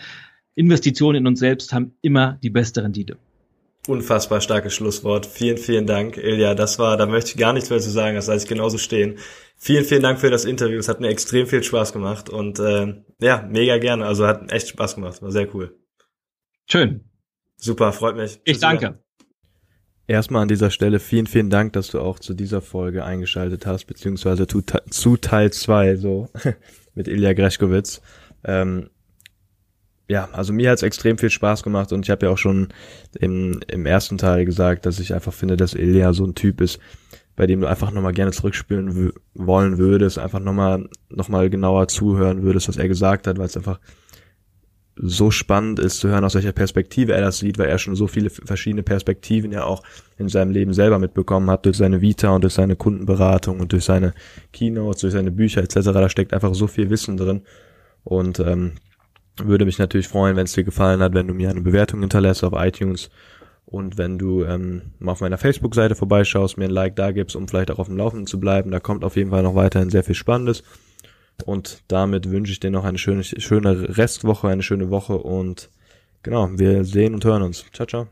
Investitionen 0.55 1.19
in 1.19 1.27
uns 1.27 1.41
selbst 1.41 1.73
haben 1.73 1.97
immer 2.03 2.39
die 2.43 2.51
beste 2.51 2.83
Rendite. 2.83 3.17
Unfassbar 3.87 4.41
starkes 4.41 4.75
Schlusswort. 4.75 5.27
Vielen, 5.27 5.59
vielen 5.59 5.87
Dank, 5.87 6.17
Ilja. 6.17 6.55
Das 6.55 6.79
war, 6.79 6.97
da 6.97 7.05
möchte 7.05 7.33
ich 7.33 7.37
gar 7.37 7.53
nichts 7.53 7.69
mehr 7.69 7.81
zu 7.81 7.91
sagen, 7.91 8.17
das 8.17 8.29
lasse 8.29 8.45
ich 8.45 8.49
genauso 8.49 8.79
stehen. 8.79 9.19
Vielen, 9.57 9.85
vielen 9.85 10.03
Dank 10.03 10.21
für 10.21 10.31
das 10.31 10.47
Interview. 10.47 10.79
Es 10.79 10.89
hat 10.89 11.01
mir 11.01 11.09
extrem 11.09 11.47
viel 11.47 11.63
Spaß 11.63 11.93
gemacht 11.93 12.31
und 12.31 12.59
äh, 12.59 12.95
ja, 13.21 13.47
mega 13.51 13.77
gerne. 13.79 14.07
Also 14.07 14.27
hat 14.27 14.51
echt 14.51 14.69
Spaß 14.69 14.95
gemacht. 14.95 15.21
War 15.21 15.33
sehr 15.33 15.55
cool. 15.55 15.77
Schön. 16.67 17.05
Super, 17.57 17.93
freut 17.93 18.17
mich. 18.17 18.41
Ich 18.45 18.59
danke. 18.59 18.99
Erstmal 20.07 20.43
an 20.43 20.49
dieser 20.49 20.71
Stelle 20.71 20.99
vielen, 20.99 21.27
vielen 21.27 21.51
Dank, 21.51 21.75
dass 21.75 21.89
du 21.89 22.01
auch 22.01 22.19
zu 22.19 22.35
dieser 22.35 22.61
Folge 22.61 23.05
eingeschaltet 23.05 23.67
hast, 23.67 23.87
beziehungsweise 23.87 24.47
zu, 24.47 24.63
zu 24.91 25.17
Teil 25.17 25.53
zwei 25.53 25.97
so 25.97 26.29
mit 26.95 27.09
Ilja 27.09 27.33
Greschkowitz. 27.33 28.01
Ähm, 28.45 28.91
ja, 30.09 30.29
also 30.33 30.53
mir 30.53 30.71
hat's 30.71 30.83
extrem 30.83 31.19
viel 31.19 31.31
Spaß 31.31 31.63
gemacht 31.63 31.93
und 31.93 32.05
ich 32.05 32.11
habe 32.11 32.27
ja 32.27 32.33
auch 32.33 32.39
schon 32.39 32.69
im, 33.19 33.61
im 33.69 33.87
ersten 33.87 34.19
Teil 34.19 34.45
gesagt, 34.45 34.87
dass 34.87 35.01
ich 35.01 35.15
einfach 35.15 35.33
finde, 35.33 35.57
dass 35.57 35.75
Ilya 35.75 36.13
so 36.13 36.25
ein 36.25 36.35
Typ 36.35 36.61
ist, 36.61 36.79
bei 37.37 37.47
dem 37.47 37.61
du 37.61 37.67
einfach 37.67 37.91
nochmal 37.91 38.13
gerne 38.13 38.33
zurückspielen 38.33 39.13
wollen 39.35 39.79
würdest, 39.79 40.19
einfach 40.19 40.41
nochmal 40.41 40.89
noch 41.09 41.29
mal 41.29 41.49
genauer 41.49 41.89
zuhören 41.89 42.43
würdest, 42.43 42.69
was 42.69 42.77
er 42.77 42.89
gesagt 42.89 43.27
hat, 43.27 43.39
weil 43.39 43.47
es 43.47 43.57
einfach 43.57 43.81
so 44.97 45.31
spannend 45.31 45.81
ist 45.81 45.99
zu 45.99 46.09
hören, 46.09 46.25
aus 46.25 46.35
welcher 46.35 46.53
Perspektive 46.53 47.15
er 47.15 47.21
das 47.23 47.39
sieht, 47.39 47.59
weil 47.59 47.69
er 47.69 47.79
schon 47.79 47.97
so 47.97 48.07
viele 48.07 48.31
verschiedene 48.31 48.85
Perspektiven 48.85 49.51
ja 49.51 49.65
auch 49.65 49.83
in 50.19 50.29
seinem 50.29 50.53
Leben 50.53 50.73
selber 50.73 50.99
mitbekommen 50.99 51.51
hat, 51.51 51.67
durch 51.67 51.77
seine 51.77 52.01
Vita 52.01 52.31
und 52.31 52.45
durch 52.45 52.55
seine 52.55 52.77
Kundenberatung 52.77 53.59
und 53.59 53.73
durch 53.73 53.85
seine 53.85 54.15
Keynotes, 54.53 55.01
durch 55.01 55.15
seine 55.15 55.33
Bücher 55.33 55.63
etc. 55.63 55.81
Da 55.81 56.09
steckt 56.09 56.33
einfach 56.33 56.55
so 56.55 56.69
viel 56.69 56.91
Wissen 56.91 57.17
drin. 57.17 57.43
Und 58.05 58.39
ähm, 58.39 58.73
würde 59.37 59.65
mich 59.65 59.79
natürlich 59.79 60.09
freuen, 60.09 60.37
wenn 60.37 60.45
es 60.45 60.53
dir 60.53 60.65
gefallen 60.65 61.01
hat, 61.01 61.15
wenn 61.15 61.27
du 61.27 61.35
mir 61.35 61.51
eine 61.51 61.61
Bewertung 61.61 62.01
hinterlässt 62.01 62.45
auf 62.45 62.53
iTunes 62.57 63.11
und 63.67 63.99
wenn 63.99 64.19
du 64.19 64.45
ähm, 64.45 64.93
mal 64.99 65.13
auf 65.13 65.21
meiner 65.21 65.39
Facebook-Seite 65.39 65.95
vorbeischaust, 65.95 66.59
mir 66.59 66.67
ein 66.67 66.71
Like 66.71 66.97
da 66.97 67.13
gibst, 67.13 67.35
um 67.35 67.49
vielleicht 67.49 67.71
auch 67.71 67.79
auf 67.79 67.89
dem 67.89 67.97
Laufenden 67.97 68.27
zu 68.27 68.39
bleiben. 68.39 68.71
Da 68.71 68.81
kommt 68.81 69.05
auf 69.05 69.17
jeden 69.17 69.31
Fall 69.31 69.43
noch 69.43 69.55
weiterhin 69.55 69.91
sehr 69.91 70.05
viel 70.05 70.15
Spannendes. 70.15 70.63
Und 71.45 71.83
damit 71.89 72.31
wünsche 72.31 72.53
ich 72.53 72.61
dir 72.61 72.71
noch 72.71 72.85
eine 72.85 72.99
schöne, 72.99 73.25
schöne 73.25 73.97
Restwoche, 73.97 74.49
eine 74.49 74.63
schöne 74.63 74.91
Woche 74.91 75.19
und 75.19 75.71
genau, 76.23 76.49
wir 76.53 76.85
sehen 76.85 77.15
und 77.15 77.25
hören 77.25 77.43
uns. 77.43 77.65
Ciao, 77.73 77.87
ciao. 77.87 78.09